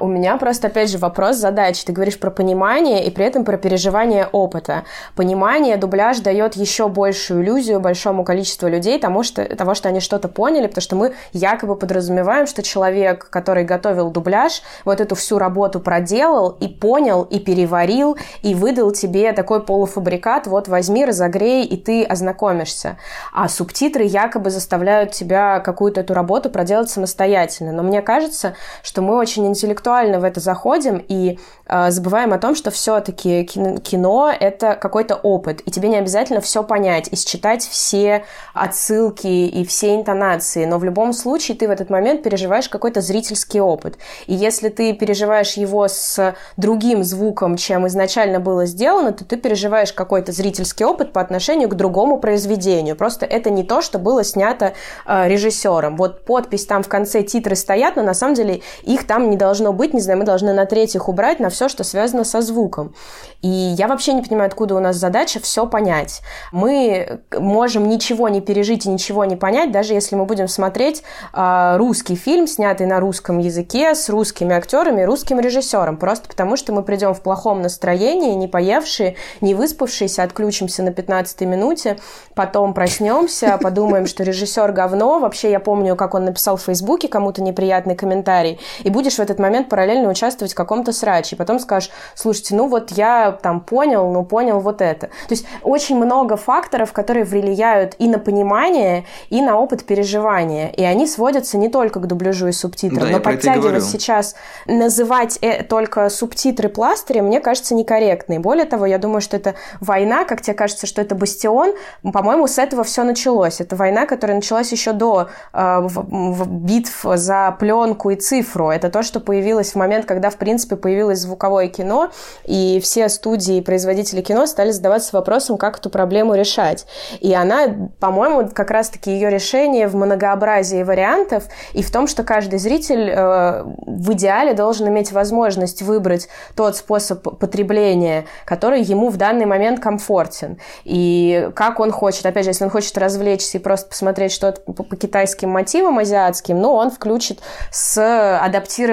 [0.01, 1.85] У меня просто, опять же, вопрос задачи.
[1.85, 4.85] Ты говоришь про понимание и при этом про переживание опыта.
[5.15, 10.29] Понимание дубляж дает еще большую иллюзию большому количеству людей тому, что, того, что они что-то
[10.29, 15.81] поняли, потому что мы якобы подразумеваем, что человек, который готовил дубляж, вот эту всю работу
[15.81, 22.05] проделал и понял, и переварил, и выдал тебе такой полуфабрикат, вот возьми, разогрей, и ты
[22.05, 22.97] ознакомишься.
[23.33, 27.73] А субтитры якобы заставляют тебя какую-то эту работу проделать самостоятельно.
[27.73, 32.55] Но мне кажется, что мы очень интеллектуально в это заходим и э, забываем о том,
[32.55, 38.25] что все-таки кино, это какой-то опыт, и тебе не обязательно все понять и считать все
[38.55, 43.61] отсылки и все интонации, но в любом случае ты в этот момент переживаешь какой-то зрительский
[43.61, 43.99] опыт.
[44.27, 49.93] И если ты переживаешь его с другим звуком, чем изначально было сделано, то ты переживаешь
[49.93, 52.97] какой-то зрительский опыт по отношению к другому произведению.
[52.97, 54.73] Просто это не то, что было снято
[55.07, 55.97] э, режиссером.
[55.97, 59.73] Вот подпись там в конце титры стоят, но на самом деле их там не должно
[59.73, 62.95] быть, не знаю, мы должны на третьих убрать на все, что связано со звуком.
[63.41, 66.21] И я вообще не понимаю, откуда у нас задача все понять.
[66.53, 71.03] Мы можем ничего не пережить и ничего не понять, даже если мы будем смотреть
[71.33, 76.73] э, русский фильм, снятый на русском языке, с русскими актерами, русским режиссером, просто потому что
[76.73, 81.99] мы придем в плохом настроении, не поевшие, не выспавшиеся, отключимся на 15-й минуте,
[82.35, 85.19] потом проснемся, подумаем, что режиссер говно.
[85.19, 89.39] Вообще, я помню, как он написал в Фейсбуке кому-то неприятный комментарий, и будешь в этот
[89.39, 94.11] момент параллельно участвовать в каком-то сраче, и потом скажешь, слушайте, ну вот я там понял,
[94.11, 95.07] ну понял вот это.
[95.07, 100.83] То есть очень много факторов, которые влияют и на понимание, и на опыт переживания, и
[100.83, 104.35] они сводятся не только к дубляжу и субтитрам, да, но подтягивать сейчас,
[104.67, 108.35] называть э, только субтитры пластырем, мне кажется, некорректно.
[108.35, 112.47] И более того, я думаю, что это война, как тебе кажется, что это бастион, по-моему,
[112.47, 113.61] с этого все началось.
[113.61, 118.71] Это война, которая началась еще до э, в, в битв за пленку и цифру.
[118.71, 122.11] Это то, что появилось в момент, когда, в принципе, появилось звуковое кино,
[122.45, 126.87] и все студии и производители кино стали задаваться вопросом, как эту проблему решать.
[127.21, 127.67] И она,
[128.01, 133.65] по-моему, как раз-таки ее решение в многообразии вариантов и в том, что каждый зритель э,
[133.65, 140.59] в идеале должен иметь возможность выбрать тот способ потребления, который ему в данный момент комфортен.
[140.85, 144.83] И как он хочет, опять же, если он хочет развлечься и просто посмотреть что-то по,
[144.83, 147.41] по китайским мотивам азиатским, ну, он включит
[147.71, 148.39] с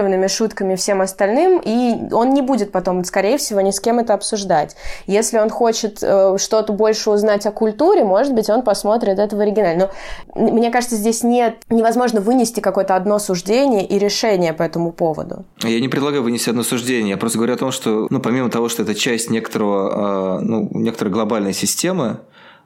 [0.09, 4.13] адаптированными шутками всем остальным, и он не будет потом, скорее всего, ни с кем это
[4.13, 4.75] обсуждать.
[5.07, 9.39] Если он хочет э, что-то больше узнать о культуре, может быть, он посмотрит это в
[9.39, 9.89] оригинале.
[10.35, 15.45] Но мне кажется, здесь нет, невозможно вынести какое-то одно суждение и решение по этому поводу.
[15.63, 18.69] Я не предлагаю вынести одно суждение, я просто говорю о том, что, ну, помимо того,
[18.69, 22.17] что это часть некоторого, э, ну, некоторой глобальной системы,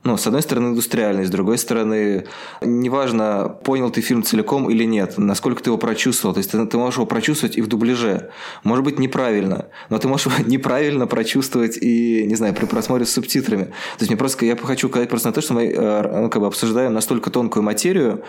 [0.03, 2.25] ну, с одной стороны, индустриальный, с другой стороны,
[2.61, 6.33] неважно, понял ты фильм целиком или нет, насколько ты его прочувствовал.
[6.33, 8.29] То есть ты, ты можешь его прочувствовать и в дубляже.
[8.63, 13.13] Может быть, неправильно, но ты можешь его неправильно прочувствовать и, не знаю, при просмотре с
[13.13, 13.65] субтитрами.
[13.65, 16.41] То есть мне просто, я хочу сказать просто на то, что мы э, ну, как
[16.41, 18.23] бы обсуждаем настолько тонкую материю,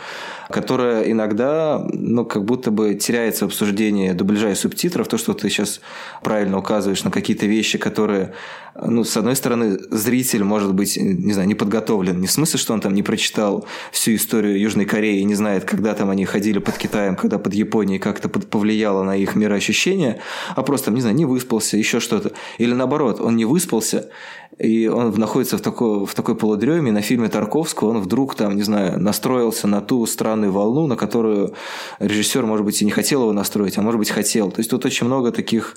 [0.51, 5.09] которая иногда, ну, как будто бы теряется в обсуждении дубляжа и субтитров.
[5.09, 5.81] То, что ты сейчас
[6.23, 8.33] правильно указываешь на какие-то вещи, которые
[8.81, 12.21] ну, с одной стороны, зритель может быть, не знаю, не подготовлен.
[12.21, 15.65] Не в смысле, что он там не прочитал всю историю Южной Кореи и не знает,
[15.65, 20.21] когда там они ходили под Китаем, когда под Японией, как это повлияло на их мироощущение,
[20.57, 22.33] а просто, не знаю, не выспался, еще что-то.
[22.59, 24.11] Или наоборот, он не выспался,
[24.59, 28.63] и он находится в такой, в такой полудреме, на фильме Тарковского он вдруг там, не
[28.63, 31.55] знаю, настроился на ту странную волну, на которую
[31.99, 34.51] режиссер, может быть, и не хотел его настроить, а может быть, хотел.
[34.51, 35.77] То есть тут очень много таких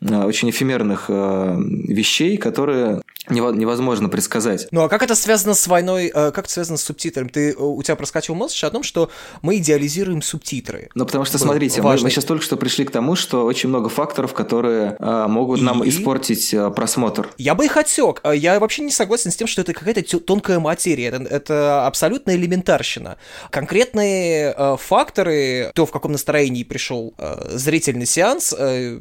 [0.00, 4.68] очень эфемерных а, вещей, которые невозможно предсказать.
[4.70, 7.28] Ну а как это связано с войной, э, как это связано с субтитрами?
[7.28, 9.10] Ты, э, у тебя проскочил мысль о том, что
[9.42, 10.88] мы идеализируем субтитры.
[10.94, 13.88] Ну потому что, смотрите, мы, мы сейчас только что пришли к тому, что очень много
[13.88, 15.62] факторов, которые э, могут и...
[15.62, 17.28] нам испортить э, просмотр.
[17.38, 18.20] Я бы их отсек.
[18.24, 21.08] Э, я вообще не согласен с тем, что это какая-то тонкая материя.
[21.08, 23.18] Это, это абсолютно элементарщина.
[23.50, 28.98] Конкретные э, факторы, то, в каком настроении пришел э, зрительный сеанс, э,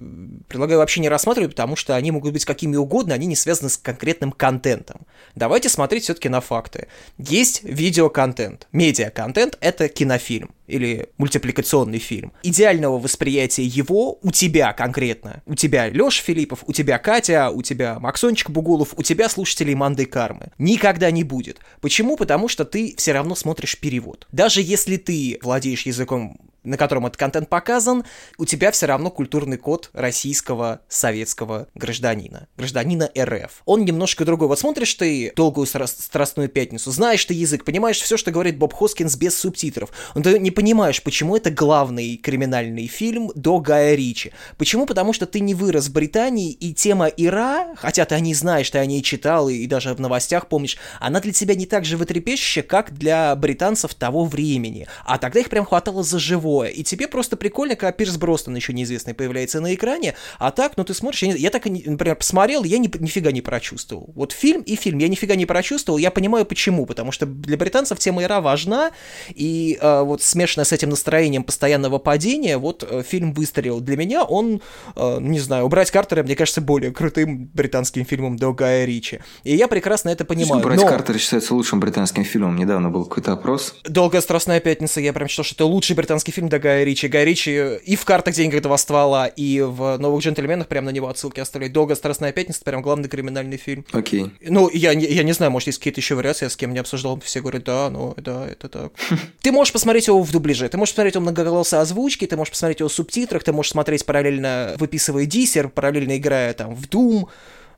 [0.47, 3.75] предлагаю вообще не рассматривать, потому что они могут быть какими угодно, они не связаны с
[3.75, 5.01] конкретным контентом.
[5.35, 6.87] Давайте смотреть все-таки на факты.
[7.17, 8.69] Есть видеоконтент.
[8.71, 12.31] Медиаконтент— это кинофильм или мультипликационный фильм.
[12.41, 15.43] Идеального восприятия его у тебя конкретно.
[15.45, 20.05] У тебя Лёша Филиппов, у тебя Катя, у тебя Максончик Бугулов, у тебя слушателей Манды
[20.05, 20.51] Кармы.
[20.57, 21.59] Никогда не будет.
[21.81, 22.15] Почему?
[22.15, 24.25] Потому что ты все равно смотришь перевод.
[24.31, 28.03] Даже если ты владеешь языком на котором этот контент показан,
[28.37, 33.61] у тебя все равно культурный код российского советского гражданина, гражданина РФ.
[33.65, 34.47] Он немножко другой.
[34.47, 39.15] Вот смотришь ты «Долгую страстную пятницу», знаешь ты язык, понимаешь все, что говорит Боб Хоскинс
[39.15, 44.31] без субтитров, но ты не понимаешь, почему это главный криминальный фильм до Гая Ричи.
[44.57, 44.85] Почему?
[44.85, 48.69] Потому что ты не вырос в Британии, и тема Ира, хотя ты о ней знаешь,
[48.69, 51.97] ты о ней читал, и даже в новостях помнишь, она для тебя не так же
[51.97, 54.87] животрепещущая, как для британцев того времени.
[55.05, 56.69] А тогда их прям хватало за живое живое.
[56.69, 60.83] И тебе просто прикольно, когда Пирс Бростон еще неизвестный появляется на экране, а так, ну
[60.83, 64.09] ты смотришь, я, я так, например, посмотрел, я ни, нифига не прочувствовал.
[64.15, 67.99] Вот фильм и фильм я нифига не прочувствовал, я понимаю почему, потому что для британцев
[67.99, 68.91] тема Ира важна,
[69.29, 73.79] и э, вот смешанная с этим настроением постоянного падения, вот э, фильм выстрелил.
[73.79, 74.61] Для меня он,
[74.95, 79.19] э, не знаю, убрать Картера, мне кажется, более крутым британским фильмом до Гая Ричи.
[79.43, 80.61] И я прекрасно это понимаю.
[80.61, 80.87] Убрать Но...
[80.87, 82.55] Картера считается лучшим британским фильмом.
[82.57, 83.75] Недавно был какой-то опрос.
[83.83, 87.07] «Долгая страстная пятница», я прям считал, что это лучший британский фильм до Гая Ричи.
[87.07, 91.07] Гай Ричи и в «Картах денег этого ствола», и в «Новых джентльменах» прям на него
[91.07, 91.73] отсылки оставляют.
[91.73, 93.85] «Долгая страстная пятница»— прям главный криминальный фильм.
[93.91, 94.23] Окей.
[94.23, 94.31] Okay.
[94.41, 97.19] Ну, я, я не знаю, может, есть какие-то еще вариации, я с кем не обсуждал,
[97.19, 98.91] все говорят, да, ну, да, это так.
[99.41, 102.79] Ты можешь посмотреть его в дубляже, ты можешь посмотреть его многоголосой озвучки, ты можешь посмотреть
[102.79, 107.27] его в субтитрах, ты можешь смотреть параллельно, выписывая диссер, параллельно играя там в Doom,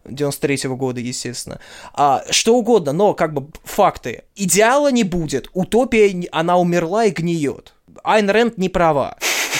[0.05, 1.59] 93 -го года, естественно.
[1.93, 4.24] А, что угодно, но как бы факты.
[4.36, 7.74] Идеала не будет, утопия, она умерла и гниет.
[8.03, 9.15] Айн Рэнд не права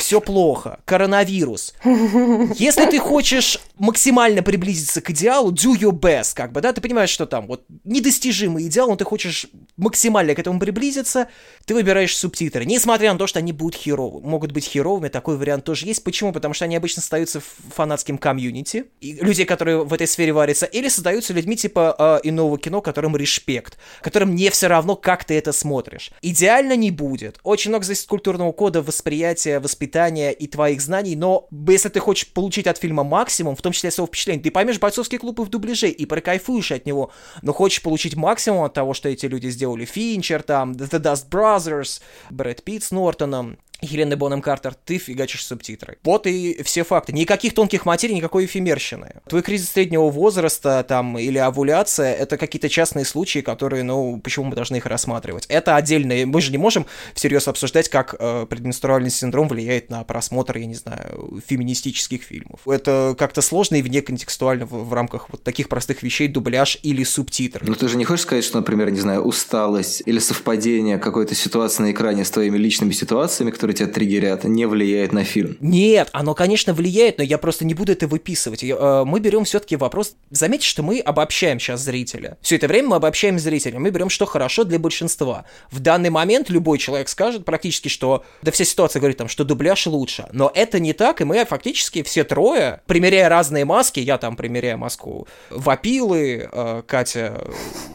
[0.10, 1.76] все плохо, коронавирус.
[1.84, 7.12] Если ты хочешь максимально приблизиться к идеалу, do your best, как бы, да, ты понимаешь,
[7.12, 9.46] что там вот недостижимый идеал, но ты хочешь
[9.78, 11.28] максимально к этому приблизиться,
[11.66, 12.66] ты выбираешь субтитры.
[12.66, 16.04] Несмотря на то, что они будут херовы, могут быть херовыми, такой вариант тоже есть.
[16.04, 16.34] Почему?
[16.34, 17.46] Потому что они обычно создаются в
[17.76, 22.58] фанатским комьюнити, и людей, которые в этой сфере варятся, или создаются людьми типа э, иного
[22.58, 26.10] кино, которым респект, которым не все равно, как ты это смотришь.
[26.24, 27.40] Идеально не будет.
[27.44, 32.28] Очень много от культурного кода, восприятия, воспитания воспитания и твоих знаний, но если ты хочешь
[32.28, 35.50] получить от фильма максимум, в том числе своего впечатления, ты поймешь бойцовский клуб и в
[35.50, 39.86] дубляже и прокайфуешь от него, но хочешь получить максимум от того, что эти люди сделали,
[39.86, 45.98] Финчер, там, The Dust Brothers, Брэд Питт с Нортоном, Хелены Бонем Картер, ты фигачишь субтитры.
[46.04, 47.14] Вот и все факты.
[47.14, 49.16] Никаких тонких материй, никакой эфемерщины.
[49.28, 54.56] Твой кризис среднего возраста там или овуляция— это какие-то частные случаи, которые, ну, почему мы
[54.56, 55.46] должны их рассматривать?
[55.48, 56.26] Это отдельно.
[56.26, 60.76] Мы же не можем всерьез обсуждать, как э, предменструальный синдром влияет на просмотр, я не
[60.76, 62.68] знаю, феминистических фильмов.
[62.68, 67.04] Это как-то сложно и вне контекстуально в, в рамках вот таких простых вещей, дубляж или
[67.04, 67.66] субтитры.
[67.66, 71.84] Ну ты же не хочешь сказать, что, например, не знаю, усталость или совпадение какой-то ситуации
[71.84, 75.58] на экране с твоими личными ситуациями, которые тебя триггерят, не влияет на фильм?
[75.60, 78.64] Нет, оно, конечно, влияет, но я просто не буду это выписывать.
[78.64, 80.16] Э, мы берем все-таки вопрос...
[80.32, 82.38] Заметьте, что мы обобщаем сейчас зрителя.
[82.42, 83.80] Все это время мы обобщаем зрителя.
[83.80, 85.46] Мы берем, что хорошо для большинства.
[85.72, 88.24] В данный момент любой человек скажет практически, что...
[88.42, 90.28] Да вся ситуация говорит там, что дубляж лучше.
[90.32, 94.78] Но это не так, и мы фактически все трое, примеряя разные маски, я там примеряю
[94.78, 97.48] маску вопилы, э, Катя,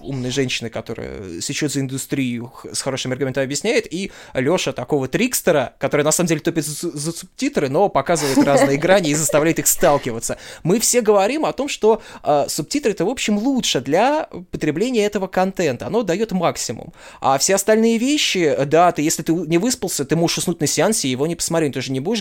[0.02, 6.02] умная женщина, которая сечет за индустрию, с хорошими аргументами объясняет, и Леша такого трикстера, который
[6.02, 10.38] на самом деле топит за, за субтитры, но показывает разные грани и заставляет их сталкиваться.
[10.62, 15.26] Мы все говорим о том, что э, субтитры это, в общем, лучше для потребления этого
[15.26, 15.86] контента.
[15.86, 16.92] Оно дает максимум.
[17.20, 21.08] А все остальные вещи, да, ты, если ты не выспался, ты можешь уснуть на сеансе
[21.08, 21.74] и его не посмотреть.
[21.74, 22.20] Ты же не будешь,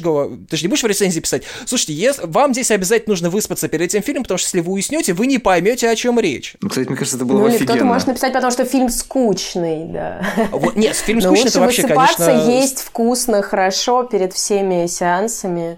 [0.49, 2.23] ты же не будешь в рецензии писать, слушайте, если...
[2.25, 5.37] вам здесь обязательно нужно выспаться перед этим фильмом, потому что если вы уснете, вы не
[5.37, 6.55] поймете, о чем речь.
[6.61, 7.67] Ну, кстати, мне кажется, это было ну, офигенно.
[7.67, 10.25] кто-то может написать, потому что фильм скучный, да.
[10.51, 12.49] Вот, нет, фильм скучный, это вообще, конечно...
[12.49, 15.77] есть вкусно, хорошо перед всеми сеансами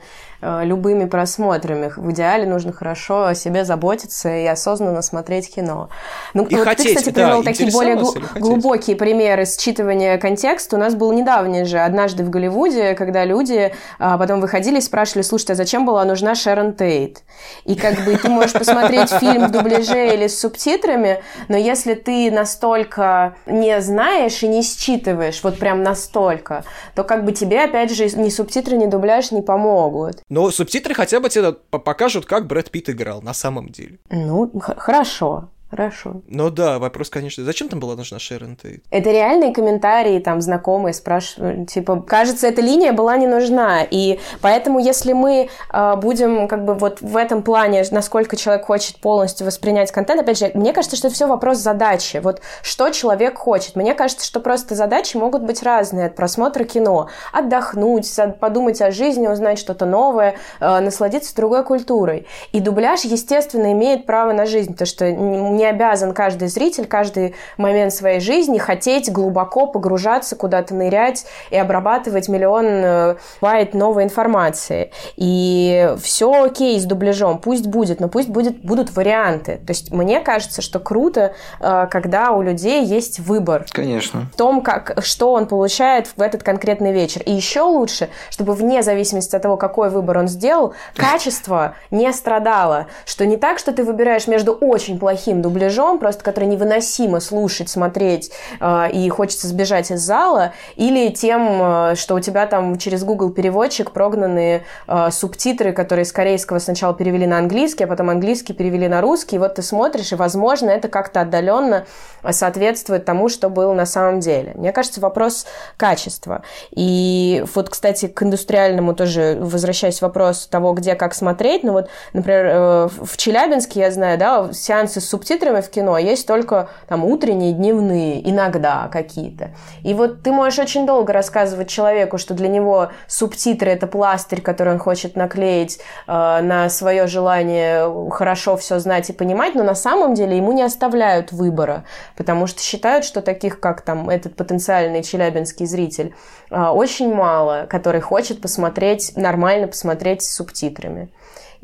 [0.63, 1.91] любыми просмотрами.
[1.95, 5.89] В идеале нужно хорошо о себе заботиться и осознанно смотреть кино.
[6.33, 8.41] Ну, И вот хотеть, ты, кстати, да, привел такие более хотеть.
[8.41, 10.75] глубокие примеры считывания контекста.
[10.75, 15.23] У нас был недавний же, однажды в Голливуде, когда люди а, потом выходили и спрашивали,
[15.23, 17.23] слушайте, а зачем была нужна Шерон Тейт?
[17.65, 22.31] И как бы ты можешь посмотреть фильм в дубляже или с субтитрами, но если ты
[22.31, 26.63] настолько не знаешь и не считываешь, вот прям настолько,
[26.95, 30.21] то как бы тебе, опять же, ни субтитры, ни дубляж не помогут.
[30.35, 33.99] Но субтитры хотя бы тебе по- покажут, как Брэд Питт играл на самом деле.
[34.09, 36.21] Ну, хорошо, хорошо.
[36.27, 38.83] Но да, вопрос, конечно, зачем там была нужна Шерон Тейт?
[38.91, 44.79] Это реальные комментарии, там, знакомые спрашивают, типа, кажется, эта линия была не нужна, и поэтому,
[44.79, 49.91] если мы э, будем, как бы, вот в этом плане, насколько человек хочет полностью воспринять
[49.91, 53.75] контент, опять же, мне кажется, что это все вопрос задачи, вот, что человек хочет.
[53.75, 57.09] Мне кажется, что просто задачи могут быть разные от просмотра кино.
[57.33, 58.09] Отдохнуть,
[58.39, 62.27] подумать о жизни, узнать что-то новое, э, насладиться другой культурой.
[62.51, 67.35] И дубляж, естественно, имеет право на жизнь, потому что н- не обязан каждый зритель каждый
[67.57, 74.91] момент своей жизни хотеть глубоко погружаться, куда-то нырять и обрабатывать миллион э, байт новой информации.
[75.15, 79.57] И все окей с дубляжом, пусть будет, но пусть будет, будут варианты.
[79.65, 84.29] То есть мне кажется, что круто, э, когда у людей есть выбор Конечно.
[84.33, 87.21] в том, как, что он получает в этот конкретный вечер.
[87.23, 92.87] И еще лучше, чтобы вне зависимости от того, какой выбор он сделал, качество не страдало.
[93.05, 98.31] Что не так, что ты выбираешь между очень плохим дубляжом, просто который невыносимо слушать, смотреть,
[98.59, 103.31] э, и хочется сбежать из зала, или тем, э, что у тебя там через Google
[103.31, 108.87] переводчик прогнанные э, субтитры, которые с корейского сначала перевели на английский, а потом английский перевели
[108.87, 109.37] на русский.
[109.37, 111.85] И вот ты смотришь, и, возможно, это как-то отдаленно
[112.31, 114.53] соответствует тому, что было на самом деле.
[114.55, 115.45] Мне кажется, вопрос
[115.77, 116.41] качества.
[116.71, 121.63] И вот, кстати, к индустриальному тоже возвращаясь вопрос того, где как смотреть.
[121.63, 126.69] Ну вот, например, э, в Челябинске, я знаю, да, сеансы с в кино есть только
[126.87, 129.51] там утренние, дневные, иногда какие-то.
[129.83, 134.73] И вот ты можешь очень долго рассказывать человеку, что для него субтитры это пластырь, который
[134.73, 136.11] он хочет наклеить э,
[136.41, 141.31] на свое желание хорошо все знать и понимать, но на самом деле ему не оставляют
[141.31, 146.15] выбора, потому что считают, что таких, как там этот потенциальный челябинский зритель,
[146.49, 151.09] э, очень мало, который хочет посмотреть, нормально посмотреть с субтитрами.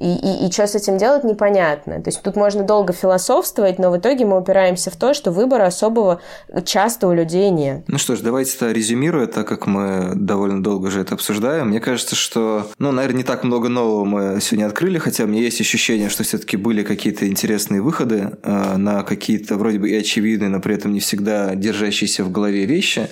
[0.02, 2.02] И, и, и что с этим делать, непонятно.
[2.02, 5.68] То есть тут можно долго философствовать, но в итоге мы упираемся в то, что выбора
[5.68, 6.22] особого
[6.66, 7.84] часто у людей нет.
[7.88, 11.70] Ну что ж, давайте это резюмируя, так как мы довольно долго уже это обсуждаем.
[11.70, 15.44] Мне кажется, что, ну, наверное, не так много нового мы сегодня открыли, хотя у меня
[15.44, 20.50] есть ощущение, что все-таки были какие-то интересные выходы э, на какие-то вроде бы и очевидные,
[20.50, 23.08] но при этом не всегда держащиеся в голове вещи.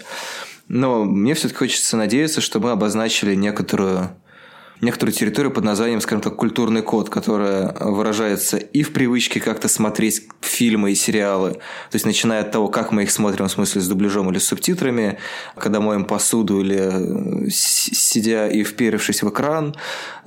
[0.67, 4.09] Но мне все-таки хочется надеяться, что мы обозначили некоторую
[4.81, 10.27] некоторую территорию под названием, скажем так, культурный код, которая выражается и в привычке как-то смотреть
[10.41, 13.87] фильмы и сериалы, то есть начиная от того, как мы их смотрим, в смысле с
[13.87, 15.17] дубляжом или с субтитрами,
[15.57, 19.75] когда моем посуду или с- сидя и вперевшись в экран,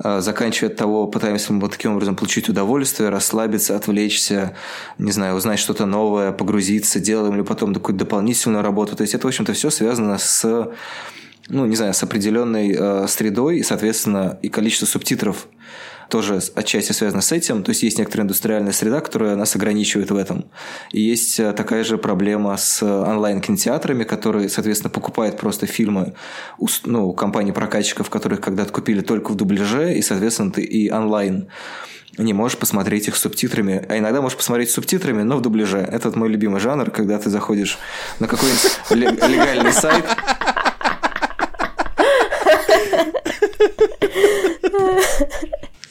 [0.03, 4.55] э, заканчивая от того, пытаемся мы вот таким образом получить удовольствие, расслабиться, отвлечься,
[4.97, 8.95] не знаю, узнать что-то новое, погрузиться, делаем ли потом какую-то дополнительную работу.
[8.95, 10.71] То есть это, в общем-то, все связано с
[11.49, 15.47] ну, не знаю, с определенной э, средой, и, соответственно, и количество субтитров
[16.09, 17.63] тоже отчасти связано с этим.
[17.63, 20.45] То есть есть некоторая индустриальная среда, которая нас ограничивает в этом.
[20.91, 26.13] И есть э, такая же проблема с э, онлайн-кинотеатрами, которые, соответственно, покупают просто фильмы
[26.59, 31.47] у, ну, компаний-прокатчиков, которых когда-то купили только в дубляже, и, соответственно, ты и онлайн
[32.17, 33.83] не можешь посмотреть их субтитрами.
[33.89, 35.79] А иногда можешь посмотреть субтитрами, но в дубляже.
[35.79, 37.79] Это вот мой любимый жанр, когда ты заходишь
[38.19, 40.05] на какой-нибудь ле- легальный сайт,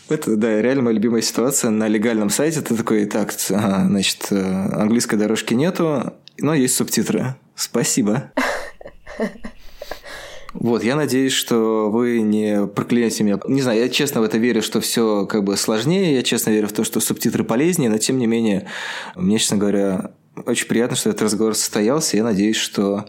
[0.08, 2.60] Это, да, реально моя любимая ситуация на легальном сайте.
[2.60, 7.36] Ты такой, так, ага, значит, э, английской дорожки нету, но есть субтитры.
[7.54, 8.30] Спасибо.
[10.52, 13.40] Вот, я надеюсь, что вы не проклянете меня.
[13.48, 16.14] Не знаю, я честно в это верю, что все как бы сложнее.
[16.14, 18.66] Я честно верю в то, что субтитры полезнее, но тем не менее,
[19.16, 20.10] мне, честно говоря,
[20.44, 22.18] очень приятно, что этот разговор состоялся.
[22.18, 23.06] Я надеюсь, что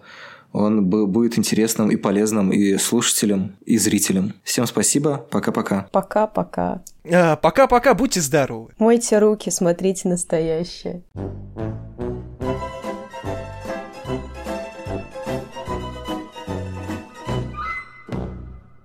[0.54, 4.34] он бу- будет интересным и полезным и слушателям, и зрителям.
[4.44, 5.26] Всем спасибо.
[5.30, 5.88] Пока-пока.
[5.92, 6.84] Пока-пока.
[7.12, 8.72] А, Пока-пока, будьте здоровы.
[8.78, 11.04] Мойте руки, смотрите настоящее.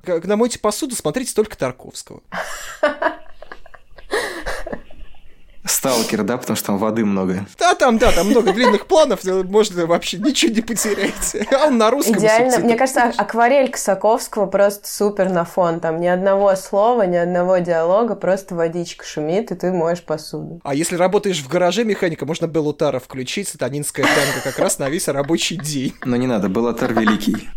[0.02, 2.22] Когда мойте посуду, смотрите только Тарковского.
[5.70, 7.46] Сталкер, да, потому что там воды много.
[7.58, 11.36] Да, там, да, там много длинных планов, можно вообще ничего не потерять.
[11.52, 12.58] А он на русском Идеально.
[12.58, 15.80] Мне кажется, акварель Косаковского просто супер на фон.
[15.80, 20.60] Там ни одного слова, ни одного диалога, просто водичка шумит, и ты моешь посуду.
[20.64, 25.08] А если работаешь в гараже механика, можно Белутара включить, сатанинская танка как раз на весь
[25.08, 25.94] рабочий день.
[26.04, 27.48] Но не надо, Белутар великий.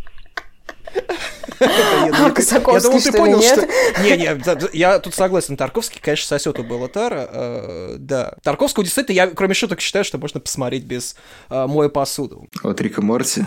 [1.59, 3.69] А Косаковский, что ли, нет?
[4.03, 5.57] Не, не, я тут согласен.
[5.57, 7.29] Тарковский, конечно, сосет у Беллатара.
[7.31, 8.33] Э, да.
[8.43, 11.15] Тарковского действительно, я кроме шуток считаю, что можно посмотреть без
[11.49, 12.47] э, моя посуду.
[12.63, 13.45] Вот Рика Морти.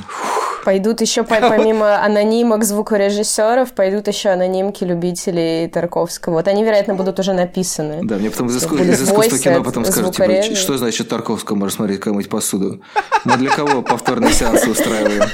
[0.65, 6.35] Пойдут еще помимо анонимок звукорежиссеров, пойдут еще анонимки любителей Тарковского.
[6.35, 8.01] Вот они, вероятно, будут уже написаны.
[8.03, 8.77] Да, мне потом из, иску...
[8.77, 12.81] из искусства кино потом скажут, типа, что значит Тарковского можно смотреть кому-нибудь посуду?
[13.25, 15.25] Мы для кого повторные сеансы устраиваем?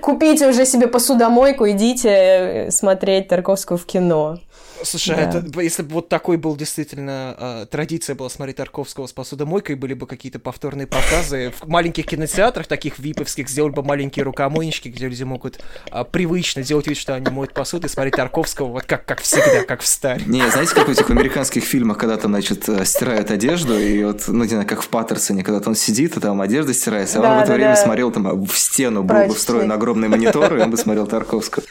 [0.00, 4.38] Купите уже себе посудомойку, идите э, смотреть Тарковского в кино.
[4.82, 5.22] Слушай, да.
[5.22, 9.94] это, если бы вот такой был действительно э, традиция была смотреть Тарковского с посудомойкой, были
[9.94, 15.22] бы какие-то повторные показы в маленьких кинотеатрах, таких виповских, сделали бы маленькие рукомойнички, где люди
[15.22, 15.60] могут
[15.90, 19.64] э, привычно делать вид, что они моют посуду и смотреть Тарковского вот как, как всегда,
[19.64, 20.22] как в старе.
[20.26, 24.24] Не, знаете, как в этих американских фильмах, когда там, значит, э, стирают одежду, и вот,
[24.28, 27.38] ну, не знаю, как в Паттерсоне, когда он сидит, и там одежда стирается, а он
[27.38, 27.76] в это да, время да.
[27.76, 31.64] смотрел там в стену, был бы встроен огромный монитор, и он бы смотрел Тарковского.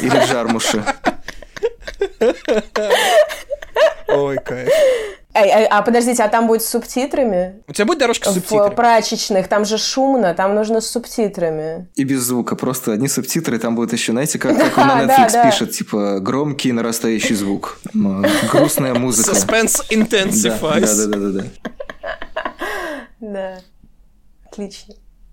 [0.00, 0.84] Или Джармуша.
[4.08, 4.68] Ой, кайф.
[5.34, 7.62] А, а, а подождите, а там будет с субтитрами?
[7.68, 8.70] У тебя будет дорожка с субтитрами?
[8.70, 11.88] В прачечных, там же шумно, там нужно с субтитрами.
[11.94, 15.50] И без звука, просто одни субтитры, там будет еще, знаете, как, как на Netflix да,
[15.50, 17.78] пишет, типа, громкий нарастающий звук,
[18.50, 19.32] грустная музыка.
[19.32, 20.80] Suspense intensifies.
[20.80, 21.44] Да, да, да, да, да.
[23.20, 23.58] Да,
[24.50, 24.94] отлично.